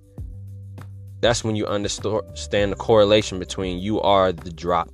that's 1.21 1.43
when 1.43 1.57
you 1.57 1.67
understand 1.67 2.73
the 2.73 2.77
correlation 2.77 3.39
between 3.39 3.79
you 3.79 4.03
are 4.03 4.33
the 4.33 4.53
drop 4.53 4.91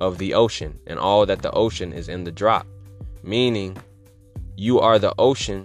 of 0.00 0.18
the 0.18 0.34
ocean 0.34 0.78
and 0.86 1.00
all 1.00 1.26
that 1.26 1.42
the 1.42 1.50
ocean 1.50 1.92
is 1.92 2.08
in 2.08 2.22
the 2.22 2.30
drop. 2.30 2.64
Meaning 3.24 3.76
you 4.58 4.80
are 4.80 4.98
the 4.98 5.14
ocean 5.20 5.64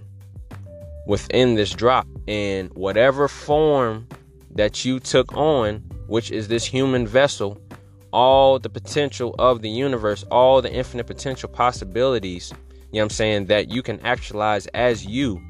within 1.08 1.56
this 1.56 1.72
drop. 1.72 2.08
And 2.28 2.72
whatever 2.76 3.28
form 3.28 4.08
that 4.52 4.86
you 4.86 5.00
took 5.00 5.36
on, 5.36 5.78
which 6.06 6.30
is 6.30 6.48
this 6.48 6.64
human 6.64 7.08
vessel, 7.08 7.60
all 8.12 8.60
the 8.60 8.70
potential 8.70 9.36
of 9.40 9.64
the 9.64 9.70
universe, 9.70 10.24
all 10.30 10.62
the 10.62 10.72
infinite 10.72 11.08
potential 11.08 11.50
possibilities, 11.50 12.52
you 12.52 13.00
know 13.00 13.00
what 13.00 13.04
I'm 13.06 13.10
saying, 13.10 13.46
that 13.48 13.70
you 13.70 13.82
can 13.82 14.00
actualize 14.02 14.68
as 14.68 15.04
you 15.04 15.42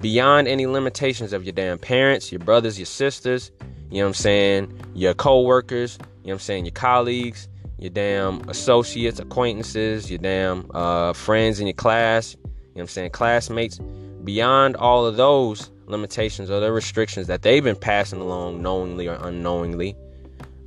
beyond 0.00 0.48
any 0.48 0.66
limitations 0.66 1.32
of 1.32 1.44
your 1.44 1.52
damn 1.52 1.78
parents, 1.78 2.32
your 2.32 2.40
brothers, 2.40 2.80
your 2.80 2.86
sisters, 2.86 3.52
you 3.92 3.98
know 3.98 4.06
what 4.06 4.08
I'm 4.08 4.14
saying, 4.14 4.80
your 4.94 5.14
co-workers, 5.14 5.98
you 6.00 6.04
know 6.04 6.08
what 6.22 6.32
I'm 6.32 6.38
saying, 6.40 6.64
your 6.64 6.72
colleagues, 6.72 7.48
your 7.78 7.90
damn 7.90 8.40
associates, 8.48 9.20
acquaintances, 9.20 10.10
your 10.10 10.18
damn 10.18 10.68
uh, 10.74 11.12
friends 11.12 11.60
in 11.60 11.68
your 11.68 11.74
class, 11.74 12.36
you 12.74 12.78
know 12.78 12.82
what 12.82 12.82
I'm 12.82 12.88
saying, 12.88 13.10
classmates, 13.10 13.78
beyond 14.24 14.76
all 14.76 15.06
of 15.06 15.16
those 15.16 15.70
limitations 15.86 16.50
or 16.50 16.60
the 16.60 16.72
restrictions 16.72 17.26
that 17.26 17.42
they've 17.42 17.64
been 17.64 17.76
passing 17.76 18.20
along 18.20 18.62
knowingly 18.62 19.08
or 19.08 19.18
unknowingly, 19.20 19.96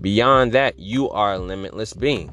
Beyond 0.01 0.51
that, 0.51 0.77
you 0.77 1.09
are 1.09 1.33
a 1.33 1.39
limitless 1.39 1.93
being. 1.93 2.31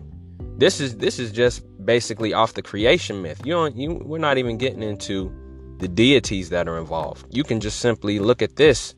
This 0.58 0.80
is 0.80 0.96
this 0.96 1.18
is 1.18 1.32
just 1.32 1.64
basically 1.85 2.32
off 2.32 2.54
the 2.54 2.62
creation 2.62 3.22
myth. 3.22 3.40
You 3.44 3.52
don't 3.52 3.76
you 3.76 3.94
we're 3.94 4.18
not 4.18 4.38
even 4.38 4.58
getting 4.58 4.82
into 4.82 5.32
the 5.78 5.88
deities 5.88 6.50
that 6.50 6.68
are 6.68 6.78
involved. 6.78 7.26
You 7.30 7.44
can 7.44 7.61
just 7.61 7.80
simply 7.80 8.18
look 8.18 8.42
at 8.42 8.56
this 8.56 8.94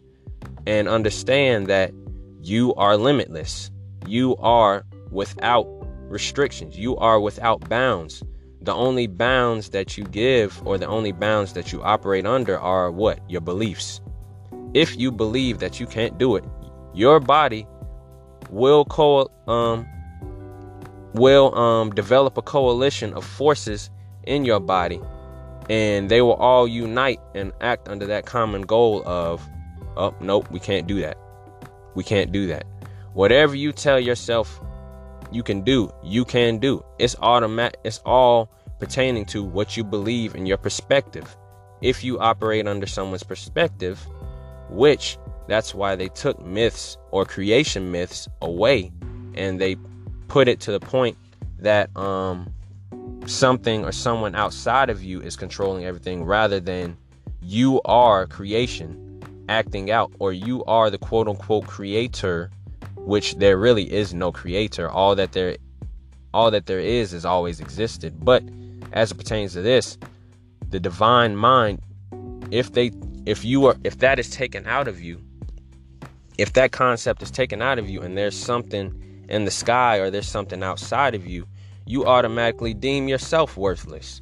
and 0.67 0.89
understand 0.89 1.67
that 1.69 1.93
you 2.43 2.75
are 2.75 2.97
limitless. 2.97 3.71
You 4.07 4.37
are 4.37 4.85
without 5.11 5.67
restrictions. 6.09 6.79
You 6.79 6.97
are 6.97 7.21
without 7.21 7.69
bounds. 7.69 8.23
The 8.65 8.73
only 8.75 9.07
bounds 9.07 9.69
that 9.71 9.99
you 9.99 10.05
give 10.05 10.67
or 10.67 10.79
the 10.79 10.87
only 10.87 11.13
bounds 11.13 11.53
that 11.53 11.71
you 11.71 11.83
operate 11.83 12.25
under 12.25 12.59
are 12.59 12.91
what? 12.91 13.19
Your 13.29 13.43
beliefs. 13.43 14.01
If 14.73 14.97
you 14.97 15.13
believe 15.13 15.59
that 15.59 15.79
you 15.79 15.87
can't 15.87 16.17
do 16.17 16.37
it, 16.37 16.45
your 16.95 17.21
body 17.21 17.67
will 18.49 18.87
co 18.87 19.31
um 19.47 19.87
will 21.13 21.55
um 21.55 21.91
develop 21.91 22.39
a 22.39 22.43
coalition 22.43 23.13
of 23.13 23.25
forces 23.25 23.91
in 24.25 24.47
your 24.47 24.61
body 24.61 25.01
and 25.69 26.11
they 26.11 26.23
will 26.23 26.35
all 26.35 26.67
unite 26.67 27.21
and 27.35 27.53
act 27.61 27.89
under 27.89 28.07
that 28.07 28.27
common 28.27 28.63
goal 28.63 29.03
of 29.07 29.47
oh 29.97 30.15
nope 30.21 30.51
we 30.51 30.61
can't 30.61 30.87
do 30.87 31.01
that 31.01 31.17
we 31.95 32.03
can't 32.03 32.33
do 32.33 32.47
that 32.47 32.65
whatever 33.13 33.55
you 33.55 33.73
tell 33.73 33.99
yourself 33.99 34.61
you 35.33 35.43
can 35.43 35.63
do 35.63 35.93
you 36.03 36.25
can 36.25 36.59
do. 36.59 36.85
It's 36.99 37.17
automatic 37.21 37.81
it's 37.85 38.01
all 38.05 38.51
pertaining 38.79 39.25
to 39.27 39.43
what 39.43 39.77
you 39.77 39.85
believe 39.85 40.35
in 40.35 40.47
your 40.47 40.59
perspective. 40.59 41.37
If 41.81 42.03
you 42.03 42.19
operate 42.19 42.67
under 42.67 42.87
someone's 42.87 43.23
perspective 43.23 44.07
which 44.71 45.19
that's 45.47 45.75
why 45.75 45.95
they 45.97 46.09
took 46.09 46.45
myths 46.45 46.97
or 47.11 47.25
creation 47.25 47.91
myths 47.91 48.29
away 48.41 48.93
and 49.35 49.61
they 49.61 49.77
put 50.29 50.49
it 50.49 50.61
to 50.61 50.73
the 50.73 50.81
point 50.81 51.17
that 51.59 51.95
um, 51.97 52.53
something 53.27 53.85
or 53.85 53.93
someone 53.93 54.35
outside 54.35 54.91
of 54.91 55.03
you 55.03 55.21
is 55.21 55.37
controlling 55.37 55.85
everything 55.85 56.25
rather 56.25 56.61
than 56.61 56.97
you 57.43 57.81
are 57.85 58.27
creation 58.27 59.01
acting 59.49 59.91
out 59.91 60.11
or 60.19 60.33
you 60.33 60.65
are 60.65 60.91
the 60.91 60.99
quote 60.99 61.29
unquote 61.29 61.67
creator 61.67 62.51
which 63.05 63.37
there 63.37 63.57
really 63.57 63.93
is 63.93 64.15
no 64.15 64.33
creator. 64.33 64.89
All 64.89 65.15
that 65.15 65.33
there 65.33 65.57
all 66.33 66.51
that 66.51 66.67
there 66.67 66.81
is 66.81 67.13
is 67.13 67.25
always 67.25 67.61
existed. 67.61 68.25
But 68.25 68.43
as 68.93 69.13
it 69.13 69.17
pertains 69.17 69.53
to 69.55 69.63
this 69.63 69.99
the 70.71 70.81
divine 70.81 71.37
mind 71.37 71.81
if 72.51 72.73
they 72.73 72.91
if 73.27 73.45
you 73.45 73.67
are 73.67 73.77
if 73.85 73.99
that 73.99 74.19
is 74.19 74.31
taken 74.31 74.67
out 74.67 74.89
of 74.89 75.01
you 75.01 75.21
if 76.39 76.53
that 76.55 76.73
concept 76.73 77.23
is 77.23 77.31
taken 77.31 77.63
out 77.63 77.79
of 77.79 77.89
you 77.89 78.01
and 78.01 78.19
there's 78.19 78.37
something 78.37 79.25
in 79.29 79.45
the 79.45 79.51
sky 79.51 79.99
or 79.99 80.11
there's 80.11 80.29
something 80.29 80.63
outside 80.63 81.15
of 81.15 81.27
you, 81.27 81.47
you 81.87 82.05
automatically 82.07 82.75
deem 82.75 83.09
yourself 83.09 83.57
worthless. 83.57 84.21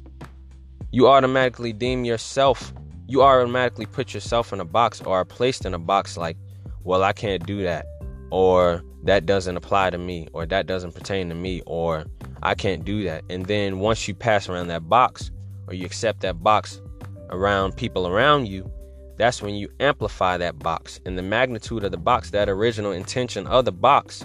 You 0.91 1.07
automatically 1.07 1.73
deem 1.73 2.05
yourself, 2.05 2.73
you 3.07 3.23
automatically 3.23 3.85
put 3.85 4.13
yourself 4.13 4.53
in 4.53 4.59
a 4.59 4.65
box 4.65 5.01
or 5.01 5.17
are 5.17 5.25
placed 5.25 5.65
in 5.65 5.73
a 5.73 5.79
box 5.79 6.17
like, 6.17 6.37
well, 6.83 7.03
I 7.03 7.13
can't 7.13 7.45
do 7.45 7.63
that, 7.63 7.85
or 8.33 8.83
that 9.03 9.27
doesn't 9.27 9.57
apply 9.57 9.91
to 9.91 9.97
me, 9.99 10.27
or 10.33 10.47
that 10.47 10.65
doesn't 10.65 10.95
pertain 10.95 11.29
to 11.29 11.35
me, 11.35 11.61
or 11.67 12.03
I 12.41 12.55
can't 12.55 12.83
do 12.83 13.03
that. 13.03 13.23
And 13.29 13.45
then 13.45 13.77
once 13.77 14.07
you 14.07 14.15
pass 14.15 14.49
around 14.49 14.69
that 14.69 14.89
box, 14.89 15.29
or 15.67 15.75
you 15.75 15.85
accept 15.85 16.21
that 16.21 16.41
box 16.41 16.81
around 17.29 17.77
people 17.77 18.07
around 18.07 18.47
you, 18.47 18.71
that's 19.17 19.43
when 19.43 19.53
you 19.53 19.69
amplify 19.79 20.37
that 20.37 20.57
box 20.57 20.99
and 21.05 21.15
the 21.15 21.21
magnitude 21.21 21.83
of 21.83 21.91
the 21.91 21.97
box, 21.97 22.31
that 22.31 22.49
original 22.49 22.91
intention 22.91 23.45
of 23.45 23.65
the 23.65 23.71
box, 23.71 24.21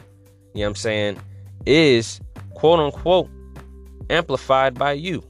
you 0.55 0.61
know 0.61 0.63
what 0.63 0.69
I'm 0.69 0.75
saying, 0.77 1.21
is 1.67 2.19
quote 2.55 2.81
unquote 2.81 3.29
amplified 4.09 4.73
by 4.79 4.93
you. 4.93 5.23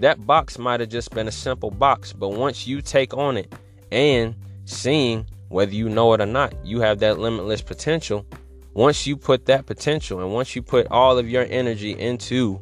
That 0.00 0.26
box 0.26 0.58
might 0.58 0.80
have 0.80 0.90
just 0.90 1.10
been 1.12 1.26
a 1.26 1.32
simple 1.32 1.70
box, 1.70 2.12
but 2.12 2.32
once 2.32 2.66
you 2.66 2.82
take 2.82 3.14
on 3.14 3.38
it 3.38 3.50
and 3.90 4.34
seeing 4.66 5.24
whether 5.54 5.72
you 5.72 5.88
know 5.88 6.12
it 6.14 6.20
or 6.20 6.26
not, 6.26 6.52
you 6.64 6.80
have 6.80 6.98
that 6.98 7.20
limitless 7.20 7.62
potential. 7.62 8.26
Once 8.72 9.06
you 9.06 9.16
put 9.16 9.46
that 9.46 9.66
potential 9.66 10.20
and 10.20 10.32
once 10.32 10.56
you 10.56 10.62
put 10.62 10.84
all 10.90 11.16
of 11.16 11.30
your 11.30 11.46
energy 11.48 11.92
into 11.92 12.60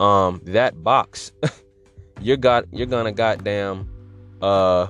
um 0.00 0.40
that 0.44 0.82
box, 0.82 1.30
you're 2.20 2.36
got 2.36 2.64
you're 2.72 2.88
gonna 2.88 3.12
goddamn 3.12 3.88
uh 4.42 4.88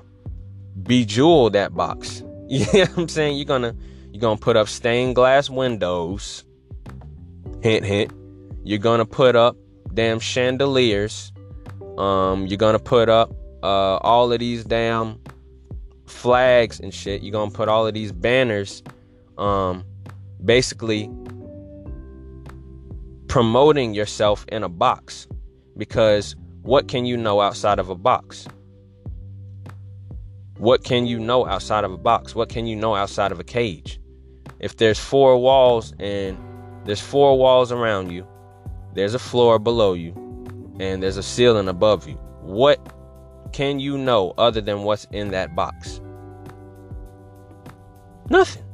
bejewel 0.82 1.52
that 1.52 1.74
box. 1.74 2.22
You 2.50 2.60
know 2.60 2.80
what 2.80 2.96
I'm 2.96 3.08
saying? 3.08 3.36
You're 3.36 3.44
gonna 3.44 3.76
you're 4.10 4.22
gonna 4.22 4.40
put 4.40 4.56
up 4.56 4.68
stained 4.68 5.14
glass 5.14 5.50
windows. 5.50 6.44
Hint 7.62 7.84
hint. 7.84 8.10
You're 8.64 8.78
gonna 8.78 9.04
put 9.04 9.36
up 9.36 9.54
damn 9.92 10.18
chandeliers. 10.18 11.30
Um, 11.98 12.46
you're 12.46 12.56
gonna 12.56 12.78
put 12.78 13.10
up 13.10 13.32
uh 13.62 13.98
all 13.98 14.32
of 14.32 14.38
these 14.38 14.64
damn 14.64 15.20
flags 16.08 16.80
and 16.80 16.92
shit. 16.92 17.22
You're 17.22 17.32
gonna 17.32 17.50
put 17.50 17.68
all 17.68 17.86
of 17.86 17.94
these 17.94 18.12
banners, 18.12 18.82
um, 19.36 19.84
basically 20.44 21.10
promoting 23.28 23.94
yourself 23.94 24.44
in 24.48 24.62
a 24.62 24.68
box. 24.68 25.26
Because 25.76 26.34
what 26.62 26.88
can 26.88 27.06
you 27.06 27.16
know 27.16 27.40
outside 27.40 27.78
of 27.78 27.88
a 27.88 27.94
box? 27.94 28.48
What 30.56 30.82
can 30.82 31.06
you 31.06 31.20
know 31.20 31.46
outside 31.46 31.84
of 31.84 31.92
a 31.92 31.98
box? 31.98 32.34
What 32.34 32.48
can 32.48 32.66
you 32.66 32.74
know 32.74 32.96
outside 32.96 33.30
of 33.30 33.38
a 33.38 33.44
cage? 33.44 34.00
If 34.58 34.76
there's 34.76 34.98
four 34.98 35.40
walls 35.40 35.94
and 36.00 36.36
there's 36.84 37.00
four 37.00 37.38
walls 37.38 37.70
around 37.70 38.10
you 38.10 38.26
there's 38.98 39.14
a 39.14 39.18
floor 39.18 39.60
below 39.60 39.92
you 39.92 40.12
and 40.80 41.02
there's 41.02 41.16
a 41.16 41.22
ceiling 41.22 41.68
above 41.68 42.08
you. 42.08 42.14
What 42.42 42.80
can 43.52 43.78
you 43.80 43.98
know 43.98 44.34
other 44.38 44.60
than 44.60 44.82
what's 44.82 45.06
in 45.12 45.30
that 45.30 45.54
box? 45.54 46.00
Nothing. 48.30 48.64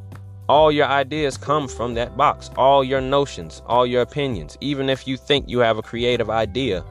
All 0.48 0.70
your 0.70 0.86
ideas 0.86 1.38
come 1.38 1.68
from 1.68 1.94
that 1.94 2.16
box. 2.16 2.50
All 2.56 2.84
your 2.84 3.00
notions, 3.00 3.62
all 3.66 3.86
your 3.86 4.02
opinions. 4.02 4.58
Even 4.60 4.90
if 4.90 5.06
you 5.08 5.16
think 5.16 5.48
you 5.48 5.60
have 5.60 5.78
a 5.78 5.82
creative 5.82 6.28
idea, 6.28 6.84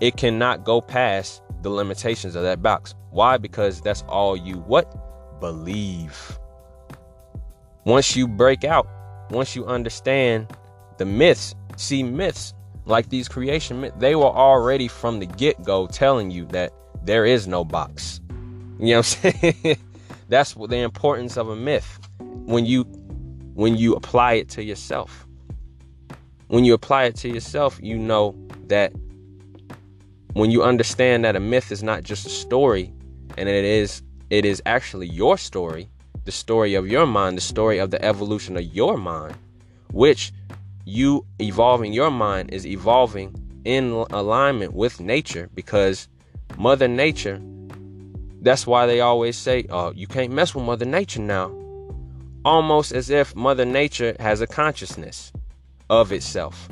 it 0.00 0.16
cannot 0.16 0.64
go 0.64 0.80
past 0.80 1.42
the 1.62 1.70
limitations 1.70 2.34
of 2.34 2.42
that 2.42 2.60
box. 2.60 2.94
Why? 3.10 3.36
Because 3.36 3.80
that's 3.80 4.02
all 4.08 4.36
you 4.36 4.56
what? 4.56 5.40
Believe. 5.40 6.38
Once 7.84 8.16
you 8.16 8.26
break 8.26 8.64
out, 8.64 8.86
once 9.30 9.54
you 9.54 9.64
understand 9.66 10.48
the 10.98 11.04
myths, 11.04 11.54
see 11.76 12.02
myths 12.02 12.54
like 12.84 13.08
these 13.10 13.28
creation 13.28 13.80
myths, 13.80 13.96
they 13.98 14.16
were 14.16 14.24
already 14.24 14.88
from 14.88 15.20
the 15.20 15.26
get 15.26 15.62
go 15.62 15.86
telling 15.86 16.30
you 16.30 16.46
that 16.46 16.72
there 17.04 17.24
is 17.26 17.46
no 17.46 17.64
box. 17.64 18.20
You 18.78 18.86
know 18.86 18.98
what 18.98 19.20
I'm 19.24 19.32
saying? 19.32 19.76
That's 20.28 20.54
the 20.54 20.78
importance 20.78 21.36
of 21.36 21.48
a 21.48 21.56
myth. 21.56 21.98
When 22.18 22.64
you 22.64 22.84
when 23.54 23.76
you 23.76 23.94
apply 23.94 24.34
it 24.34 24.48
to 24.50 24.62
yourself. 24.62 25.26
When 26.48 26.64
you 26.64 26.74
apply 26.74 27.04
it 27.04 27.16
to 27.16 27.28
yourself, 27.28 27.78
you 27.82 27.98
know 27.98 28.34
that 28.68 28.92
when 30.32 30.50
you 30.50 30.62
understand 30.62 31.24
that 31.24 31.36
a 31.36 31.40
myth 31.40 31.70
is 31.70 31.82
not 31.82 32.02
just 32.02 32.26
a 32.26 32.30
story 32.30 32.92
and 33.36 33.48
it 33.48 33.64
is 33.64 34.02
it 34.30 34.44
is 34.44 34.62
actually 34.64 35.08
your 35.08 35.36
story, 35.36 35.88
the 36.24 36.32
story 36.32 36.74
of 36.74 36.88
your 36.88 37.06
mind, 37.06 37.36
the 37.36 37.42
story 37.42 37.78
of 37.78 37.90
the 37.90 38.02
evolution 38.02 38.56
of 38.56 38.64
your 38.64 38.96
mind, 38.96 39.36
which 39.92 40.32
you 40.84 41.26
evolving 41.38 41.92
your 41.92 42.10
mind 42.10 42.50
is 42.50 42.66
evolving 42.66 43.34
in 43.64 43.90
alignment 44.10 44.72
with 44.72 45.00
nature 45.00 45.48
because 45.54 46.08
Mother 46.58 46.88
Nature, 46.88 47.40
that's 48.40 48.66
why 48.66 48.86
they 48.86 49.00
always 49.00 49.36
say, 49.36 49.64
oh, 49.70 49.92
you 49.92 50.06
can't 50.06 50.32
mess 50.32 50.54
with 50.54 50.64
Mother 50.64 50.84
Nature 50.84 51.22
now. 51.22 51.52
Almost 52.44 52.92
as 52.92 53.08
if 53.10 53.34
Mother 53.36 53.64
Nature 53.64 54.16
has 54.18 54.40
a 54.40 54.46
consciousness 54.46 55.32
of 55.88 56.12
itself. 56.12 56.68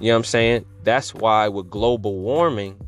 You 0.00 0.08
know 0.08 0.14
what 0.14 0.18
I'm 0.18 0.24
saying? 0.24 0.66
That's 0.84 1.14
why 1.14 1.48
with 1.48 1.70
global 1.70 2.18
warming, 2.18 2.78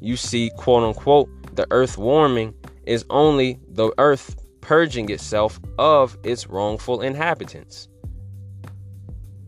you 0.00 0.16
see, 0.16 0.50
quote 0.56 0.82
unquote, 0.82 1.28
the 1.54 1.66
earth 1.70 1.98
warming 1.98 2.54
is 2.86 3.04
only 3.10 3.60
the 3.68 3.92
earth 3.98 4.36
purging 4.60 5.10
itself 5.10 5.60
of 5.78 6.16
its 6.24 6.48
wrongful 6.48 7.02
inhabitants. 7.02 7.88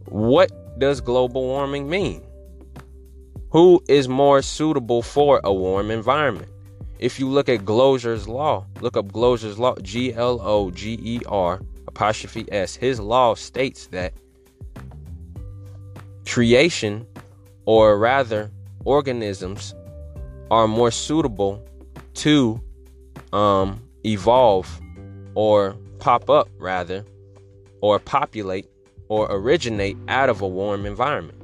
What 0.05 0.78
does 0.78 1.01
global 1.01 1.43
warming 1.43 1.89
mean? 1.89 2.22
Who 3.51 3.83
is 3.89 4.09
more 4.09 4.43
suitable 4.43 5.01
for 5.01 5.41
a 5.43 5.53
warm 5.53 5.91
environment? 5.91 6.51
If 6.99 7.19
you 7.19 7.29
look 7.29 7.49
at 7.49 7.65
Gloger's 7.65 8.29
law, 8.29 8.67
look 8.81 8.97
up 8.97 9.11
Gloger's 9.11 9.59
law, 9.59 9.75
G 9.81 10.13
L 10.13 10.39
O 10.43 10.71
G 10.71 10.99
E 11.03 11.21
R 11.27 11.61
apostrophe 11.87 12.47
S. 12.53 12.77
His 12.77 13.01
law 13.01 13.35
states 13.35 13.87
that 13.87 14.13
creation, 16.27 17.07
or 17.65 17.99
rather 17.99 18.51
organisms, 18.85 19.75
are 20.51 20.69
more 20.69 20.91
suitable 20.91 21.65
to 22.15 22.61
um, 23.33 23.81
evolve 24.05 24.81
or 25.35 25.75
pop 26.01 26.29
up, 26.29 26.49
rather, 26.59 27.05
or 27.81 27.99
populate 27.99 28.69
or 29.09 29.27
originate 29.31 29.97
out 30.09 30.29
of 30.29 30.43
a 30.43 30.49
warm 30.49 30.85
environment. 30.85 31.38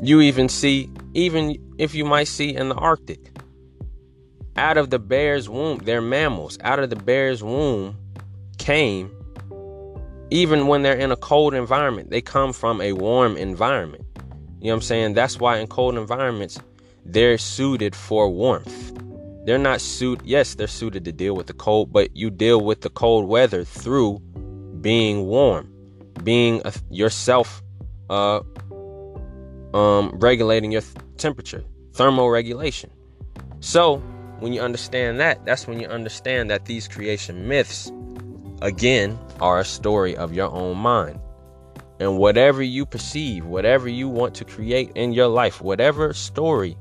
You 0.00 0.20
even 0.20 0.48
see, 0.48 0.90
even 1.14 1.56
if 1.78 1.94
you 1.94 2.04
might 2.04 2.28
see 2.28 2.54
in 2.54 2.68
the 2.68 2.76
Arctic, 2.76 3.30
out 4.56 4.76
of 4.76 4.90
the 4.90 4.98
bear's 4.98 5.48
womb, 5.48 5.78
they're 5.78 6.00
mammals. 6.00 6.58
Out 6.62 6.78
of 6.78 6.90
the 6.90 6.96
bear's 6.96 7.42
womb 7.42 7.96
came, 8.58 9.10
even 10.30 10.66
when 10.66 10.82
they're 10.82 10.96
in 10.96 11.10
a 11.10 11.16
cold 11.16 11.54
environment, 11.54 12.10
they 12.10 12.20
come 12.20 12.52
from 12.52 12.80
a 12.80 12.92
warm 12.92 13.36
environment. 13.36 14.04
You 14.60 14.66
know 14.66 14.70
what 14.70 14.74
I'm 14.74 14.82
saying? 14.82 15.14
That's 15.14 15.38
why 15.38 15.58
in 15.58 15.68
cold 15.68 15.96
environments, 15.96 16.60
they're 17.04 17.38
suited 17.38 17.94
for 17.94 18.28
warmth. 18.28 18.92
They're 19.46 19.58
not 19.58 19.80
suited, 19.80 20.26
yes, 20.26 20.56
they're 20.56 20.66
suited 20.66 21.04
to 21.06 21.12
deal 21.12 21.34
with 21.34 21.46
the 21.46 21.54
cold, 21.54 21.92
but 21.92 22.14
you 22.16 22.30
deal 22.30 22.60
with 22.60 22.82
the 22.82 22.90
cold 22.90 23.28
weather 23.28 23.64
through 23.64 24.18
being 24.80 25.26
warm, 25.26 25.72
being 26.22 26.60
a, 26.64 26.72
yourself 26.90 27.62
uh, 28.10 28.40
um, 29.78 30.10
regulating 30.18 30.72
your 30.72 30.80
th- 30.80 30.96
temperature, 31.16 31.64
thermoregulation. 31.92 32.90
So, 33.60 33.98
when 34.40 34.52
you 34.52 34.60
understand 34.60 35.20
that, 35.20 35.44
that's 35.44 35.66
when 35.66 35.78
you 35.80 35.86
understand 35.86 36.50
that 36.50 36.64
these 36.64 36.88
creation 36.88 37.46
myths, 37.46 37.92
again, 38.60 39.18
are 39.40 39.60
a 39.60 39.64
story 39.64 40.16
of 40.16 40.32
your 40.32 40.50
own 40.50 40.78
mind. 40.78 41.20
And 42.00 42.18
whatever 42.18 42.62
you 42.62 42.86
perceive, 42.86 43.44
whatever 43.44 43.88
you 43.88 44.08
want 44.08 44.34
to 44.36 44.44
create 44.44 44.92
in 44.94 45.12
your 45.12 45.28
life, 45.28 45.60
whatever 45.60 46.12
story 46.12 46.76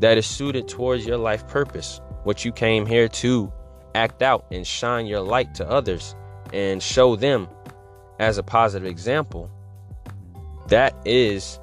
that 0.00 0.18
is 0.18 0.26
suited 0.26 0.68
towards 0.68 1.06
your 1.06 1.16
life 1.16 1.46
purpose, 1.48 2.00
what 2.24 2.44
you 2.44 2.52
came 2.52 2.86
here 2.86 3.08
to 3.08 3.52
act 3.94 4.22
out 4.22 4.46
and 4.50 4.66
shine 4.66 5.06
your 5.06 5.20
light 5.20 5.54
to 5.54 5.68
others 5.68 6.14
and 6.52 6.82
show 6.82 7.16
them 7.16 7.48
as 8.18 8.36
a 8.38 8.42
positive 8.42 8.88
example, 8.88 9.50
that 10.68 10.94
is 11.06 11.58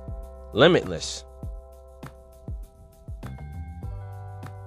limitless. 0.56 1.26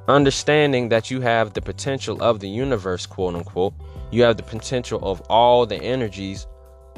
Understanding 0.07 0.91
that 0.91 1.11
you 1.11 1.21
have 1.21 1.55
the 1.55 1.63
potential 1.63 2.23
of 2.23 2.41
the 2.41 2.49
universe, 2.49 3.07
quote 3.07 3.35
unquote, 3.35 3.75
you 4.11 4.23
have 4.23 4.37
the 4.37 4.43
potential 4.43 5.01
of 5.03 5.21
all 5.29 5.67
the 5.67 5.77
energies 5.77 6.47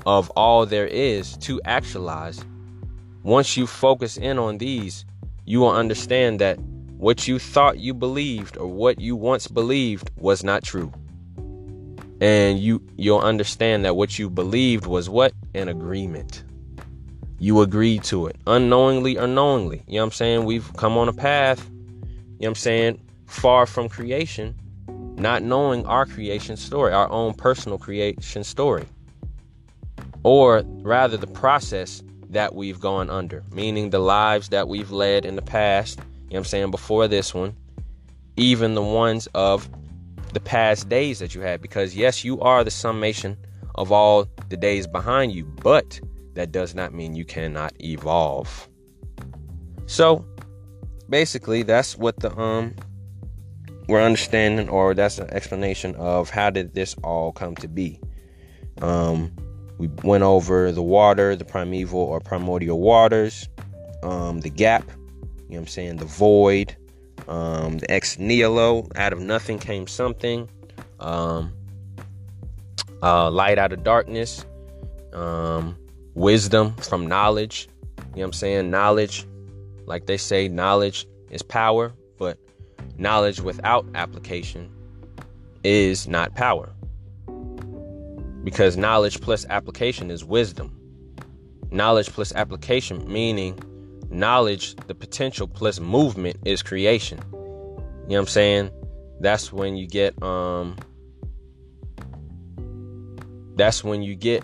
of 0.06 0.30
all 0.30 0.66
there 0.66 0.86
is 0.86 1.36
to 1.38 1.60
actualize. 1.64 2.44
Once 3.22 3.56
you 3.56 3.66
focus 3.66 4.16
in 4.16 4.38
on 4.38 4.58
these, 4.58 5.04
you 5.44 5.60
will 5.60 5.72
understand 5.72 6.40
that 6.40 6.58
what 6.98 7.26
you 7.26 7.38
thought 7.38 7.78
you 7.78 7.94
believed 7.94 8.56
or 8.56 8.66
what 8.66 9.00
you 9.00 9.16
once 9.16 9.46
believed 9.46 10.10
was 10.16 10.44
not 10.44 10.62
true. 10.62 10.92
And 12.20 12.58
you 12.58 12.82
you'll 12.96 13.20
understand 13.20 13.84
that 13.84 13.96
what 13.96 14.18
you 14.18 14.28
believed 14.28 14.86
was 14.86 15.08
what? 15.08 15.32
An 15.54 15.68
agreement 15.68 16.44
you 17.40 17.62
agreed 17.62 18.04
to 18.04 18.26
it 18.26 18.36
unknowingly 18.46 19.18
or 19.18 19.26
knowingly. 19.26 19.82
You 19.88 19.94
know 19.94 20.02
what 20.02 20.06
I'm 20.06 20.12
saying? 20.12 20.44
We've 20.44 20.70
come 20.76 20.96
on 20.98 21.08
a 21.08 21.12
path, 21.12 21.68
you 21.68 21.74
know 21.74 22.06
what 22.36 22.48
I'm 22.48 22.54
saying, 22.54 23.00
far 23.26 23.66
from 23.66 23.88
creation, 23.88 24.54
not 25.16 25.42
knowing 25.42 25.86
our 25.86 26.04
creation 26.04 26.56
story, 26.56 26.92
our 26.92 27.10
own 27.10 27.32
personal 27.34 27.78
creation 27.78 28.44
story. 28.44 28.84
Or 30.22 30.62
rather, 30.82 31.16
the 31.16 31.26
process 31.26 32.02
that 32.28 32.54
we've 32.54 32.78
gone 32.78 33.08
under, 33.08 33.42
meaning 33.52 33.88
the 33.88 33.98
lives 33.98 34.50
that 34.50 34.68
we've 34.68 34.90
led 34.90 35.24
in 35.24 35.34
the 35.34 35.42
past, 35.42 35.98
you 35.98 36.04
know 36.04 36.10
what 36.28 36.38
I'm 36.38 36.44
saying, 36.44 36.70
before 36.70 37.08
this 37.08 37.32
one, 37.32 37.56
even 38.36 38.74
the 38.74 38.82
ones 38.82 39.28
of 39.34 39.68
the 40.34 40.40
past 40.40 40.90
days 40.90 41.18
that 41.20 41.34
you 41.34 41.40
had. 41.40 41.62
Because, 41.62 41.96
yes, 41.96 42.22
you 42.22 42.38
are 42.40 42.62
the 42.64 42.70
summation 42.70 43.38
of 43.76 43.90
all 43.90 44.26
the 44.50 44.58
days 44.58 44.86
behind 44.86 45.32
you, 45.32 45.44
but 45.44 46.00
that 46.40 46.52
does 46.52 46.74
not 46.74 46.94
mean 46.94 47.14
you 47.14 47.24
cannot 47.24 47.70
evolve. 47.84 48.66
So 49.84 50.24
basically 51.10 51.62
that's 51.62 51.98
what 51.98 52.18
the 52.20 52.34
um 52.38 52.74
we're 53.88 54.00
understanding 54.00 54.68
or 54.70 54.94
that's 54.94 55.18
an 55.18 55.28
explanation 55.30 55.94
of 55.96 56.30
how 56.30 56.48
did 56.48 56.72
this 56.74 56.94
all 57.04 57.30
come 57.32 57.54
to 57.56 57.68
be. 57.68 58.00
Um 58.80 59.32
we 59.76 59.88
went 60.02 60.22
over 60.22 60.72
the 60.72 60.82
water, 60.82 61.36
the 61.36 61.44
primeval 61.44 62.00
or 62.00 62.20
primordial 62.20 62.80
waters, 62.80 63.48
um, 64.02 64.40
the 64.40 64.50
gap, 64.50 64.84
you 64.88 64.94
know 64.94 65.46
what 65.48 65.58
I'm 65.58 65.66
saying, 65.66 65.96
the 65.96 66.04
void, 66.04 66.76
um, 67.28 67.78
the 67.78 67.90
ex 67.90 68.18
nihilo, 68.18 68.88
out 68.96 69.12
of 69.12 69.20
nothing 69.20 69.58
came 69.58 69.86
something, 69.86 70.48
um, 71.00 71.52
uh, 73.02 73.30
light 73.30 73.58
out 73.58 73.72
of 73.72 73.82
darkness, 73.82 74.44
um, 75.14 75.76
wisdom 76.14 76.74
from 76.76 77.06
knowledge. 77.06 77.68
You 77.98 78.04
know 78.04 78.10
what 78.12 78.24
I'm 78.24 78.32
saying? 78.32 78.70
Knowledge, 78.70 79.26
like 79.86 80.06
they 80.06 80.16
say, 80.16 80.48
knowledge 80.48 81.06
is 81.30 81.42
power, 81.42 81.92
but 82.18 82.38
knowledge 82.98 83.40
without 83.40 83.86
application 83.94 84.70
is 85.64 86.08
not 86.08 86.34
power. 86.34 86.72
Because 88.44 88.76
knowledge 88.76 89.20
plus 89.20 89.44
application 89.48 90.10
is 90.10 90.24
wisdom. 90.24 90.76
Knowledge 91.70 92.08
plus 92.08 92.32
application, 92.34 93.10
meaning 93.10 93.58
knowledge, 94.10 94.74
the 94.86 94.94
potential 94.94 95.46
plus 95.46 95.78
movement 95.78 96.36
is 96.44 96.62
creation. 96.62 97.18
You 97.30 97.36
know 97.36 98.06
what 98.06 98.18
I'm 98.18 98.26
saying? 98.26 98.70
That's 99.20 99.52
when 99.52 99.76
you 99.76 99.86
get 99.86 100.20
um 100.22 100.76
that's 103.56 103.84
when 103.84 104.02
you 104.02 104.14
get 104.14 104.42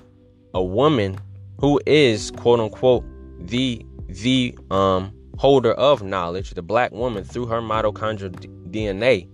a 0.54 0.62
woman 0.62 1.18
who 1.58 1.80
is 1.86 2.30
quote 2.32 2.60
unquote 2.60 3.04
the 3.38 3.84
the 4.08 4.56
um 4.70 5.12
holder 5.38 5.72
of 5.72 6.02
knowledge, 6.02 6.50
the 6.50 6.62
black 6.62 6.92
woman 6.92 7.24
through 7.24 7.46
her 7.46 7.60
mitochondrial 7.60 8.30
DNA, 8.70 9.28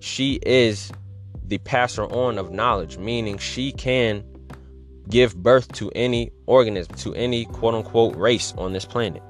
she 0.00 0.40
is 0.46 0.90
the 1.44 1.58
passer 1.58 2.04
on 2.04 2.38
of 2.38 2.50
knowledge, 2.50 2.96
meaning 2.98 3.36
she 3.38 3.72
can 3.72 4.24
give 5.08 5.36
birth 5.36 5.70
to 5.72 5.90
any 5.94 6.30
organism, 6.46 6.94
to 6.96 7.14
any 7.14 7.44
quote 7.44 7.74
unquote 7.74 8.16
race 8.16 8.54
on 8.56 8.72
this 8.72 8.84
planet. 8.84 9.22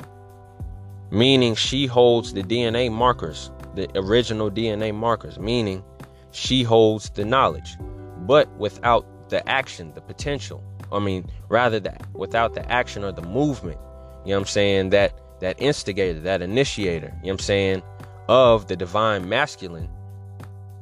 Meaning 1.10 1.54
she 1.54 1.86
holds 1.86 2.32
the 2.32 2.42
DNA 2.42 2.90
markers, 2.90 3.50
the 3.74 3.88
original 3.98 4.50
DNA 4.50 4.94
markers, 4.94 5.38
meaning 5.38 5.82
she 6.30 6.62
holds 6.62 7.10
the 7.10 7.24
knowledge, 7.24 7.76
but 8.20 8.48
without 8.56 9.28
the 9.28 9.46
action, 9.48 9.92
the 9.94 10.00
potential. 10.00 10.62
I 10.92 10.98
mean, 10.98 11.30
rather 11.48 11.80
that 11.80 12.06
without 12.14 12.54
the 12.54 12.70
action 12.70 13.04
or 13.04 13.12
the 13.12 13.22
movement, 13.22 13.78
you 14.24 14.30
know 14.30 14.36
what 14.36 14.42
I'm 14.42 14.46
saying, 14.46 14.90
that 14.90 15.18
that 15.40 15.60
instigator, 15.60 16.20
that 16.20 16.42
initiator, 16.42 17.06
you 17.06 17.12
know 17.12 17.18
what 17.22 17.32
I'm 17.32 17.38
saying, 17.40 17.82
of 18.28 18.68
the 18.68 18.76
divine 18.76 19.28
masculine 19.28 19.88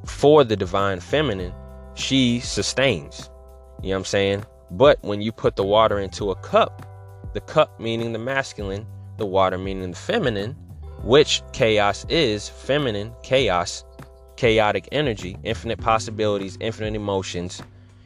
for 0.05 0.43
the 0.43 0.55
divine 0.55 0.99
feminine, 0.99 1.53
she 1.95 2.39
sustains. 2.39 3.29
You 3.81 3.89
know 3.89 3.95
what 3.95 3.97
I'm 3.99 4.05
saying? 4.05 4.45
But 4.71 4.99
when 5.01 5.21
you 5.21 5.31
put 5.31 5.55
the 5.55 5.63
water 5.63 5.99
into 5.99 6.31
a 6.31 6.35
cup, 6.35 6.87
the 7.33 7.41
cup 7.41 7.79
meaning 7.79 8.13
the 8.13 8.19
masculine, 8.19 8.85
the 9.17 9.25
water 9.25 9.57
meaning 9.57 9.91
the 9.91 9.97
feminine, 9.97 10.55
which 11.03 11.41
chaos 11.51 12.05
is 12.09 12.47
feminine, 12.47 13.13
chaos, 13.23 13.83
chaotic 14.37 14.87
energy, 14.91 15.37
infinite 15.43 15.79
possibilities, 15.79 16.57
infinite 16.59 16.95
emotions, 16.95 17.61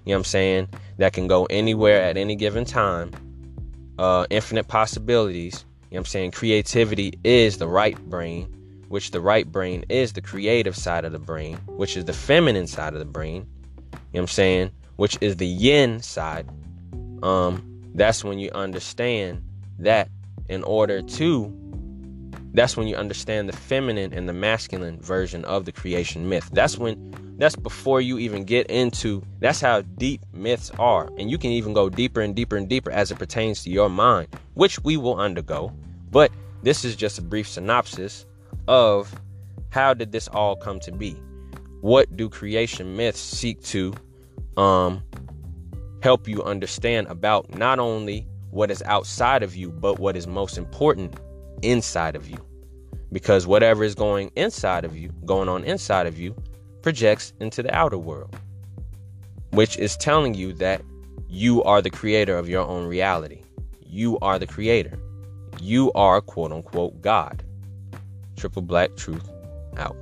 you 0.06 0.12
know 0.12 0.18
what 0.18 0.20
I'm 0.20 0.24
saying, 0.26 0.68
that 0.98 1.14
can 1.14 1.28
go 1.28 1.46
anywhere 1.46 2.02
at 2.02 2.18
any 2.18 2.36
given 2.36 2.66
time, 2.66 3.12
uh, 3.98 4.28
infinite 4.30 4.68
possibilities, 4.68 5.66
you 5.90 5.96
know 5.96 6.00
what 6.00 6.00
I'm 6.00 6.06
saying, 6.06 6.32
creativity 6.32 7.20
is 7.24 7.58
the 7.58 7.68
right 7.68 7.98
brain, 8.10 8.46
which 8.88 9.12
the 9.12 9.20
right 9.20 9.52
brain 9.52 9.84
is 9.90 10.14
the 10.14 10.22
creative 10.22 10.76
side 10.76 11.06
of 11.06 11.12
the 11.12 11.20
brain, 11.20 11.58
which 11.68 11.98
is 11.98 12.06
the 12.06 12.14
feminine 12.14 12.68
side 12.68 12.94
of 12.94 13.00
the 13.00 13.06
brain, 13.06 13.48
you 13.66 13.92
know 13.92 14.00
what 14.12 14.22
I'm 14.22 14.28
saying, 14.28 14.72
which 14.98 15.18
is 15.22 15.38
the 15.38 15.48
yin 15.48 16.02
side, 16.02 16.48
um, 17.24 17.82
that's 17.96 18.24
when 18.24 18.40
you 18.40 18.52
understand 18.52 19.42
that 19.80 20.10
in 20.50 20.64
order 20.64 21.02
to 21.02 21.65
that's 22.56 22.78
when 22.78 22.88
you 22.88 22.96
understand 22.96 23.50
the 23.50 23.56
feminine 23.56 24.14
and 24.14 24.30
the 24.30 24.34
masculine 24.34 25.00
version 25.02 25.44
of 25.46 25.66
the 25.66 25.72
creation 25.72 26.30
myth. 26.30 26.50
That's 26.54 26.78
when 26.78 27.14
that's 27.38 27.56
before 27.56 28.00
you 28.00 28.18
even 28.18 28.46
get 28.46 28.68
into 28.68 29.22
that's 29.40 29.60
how 29.60 29.82
deep 29.82 30.22
myths 30.34 30.72
are. 30.80 31.10
And 31.18 31.30
you 31.30 31.38
can 31.38 31.52
even 31.52 31.74
go 31.74 31.90
deeper 31.90 32.22
and 32.22 32.36
deeper 32.36 32.56
and 32.56 32.70
deeper 32.70 32.92
as 32.92 33.12
it 33.12 33.20
pertains 33.20 33.64
to 33.64 33.70
your 33.70 33.90
mind, 33.90 34.28
which 34.54 34.82
we 34.84 34.96
will 34.96 35.18
undergo. 35.18 35.74
But 36.12 36.32
this 36.64 36.86
is 36.86 36.96
just 36.96 37.20
a 37.20 37.22
brief 37.22 37.48
synopsis 37.48 38.26
of 38.68 39.14
how 39.70 39.94
did 39.94 40.12
this 40.12 40.28
all 40.30 40.56
come 40.56 40.80
to 40.82 40.92
be? 40.92 41.12
What 41.82 42.16
do 42.16 42.30
creation 42.30 42.96
myths 42.96 43.20
seek 43.20 43.62
to 43.66 43.94
um 44.56 45.04
help 46.02 46.28
you 46.28 46.44
understand 46.44 47.08
about 47.08 47.58
not 47.58 47.80
only 47.80 48.28
what 48.52 48.72
is 48.72 48.82
outside 48.84 49.44
of 49.44 49.56
you, 49.56 49.70
but 49.72 50.00
what 50.00 50.16
is 50.16 50.28
most 50.28 50.58
important 50.58 51.20
inside 51.70 52.16
of 52.16 52.30
you. 52.30 52.38
Because 53.12 53.48
whatever 53.48 53.84
is 53.84 53.96
going 53.96 54.32
inside 54.36 54.86
of 54.86 54.96
you, 54.96 55.10
going 55.26 55.50
on 55.50 55.64
inside 55.64 56.08
of 56.08 56.20
you, 56.20 56.36
projects 56.82 57.34
into 57.40 57.64
the 57.64 57.74
outer 57.74 57.98
world, 57.98 58.36
which 59.52 59.78
is 59.78 59.98
telling 59.98 60.34
you 60.34 60.54
that 60.54 60.82
you 61.28 61.64
are 61.64 61.82
the 61.82 61.90
creator 61.90 62.38
of 62.38 62.48
your 62.48 62.66
own 62.66 62.88
reality. 62.88 63.42
You 63.82 64.20
are 64.20 64.38
the 64.38 64.48
creator. 64.48 64.98
You 65.62 65.92
are 65.94 66.22
quote 66.22 66.52
unquote 66.52 67.02
God. 67.02 67.44
Triple 68.36 68.62
Black 68.62 68.96
Truth 68.96 69.30
out. 69.78 69.96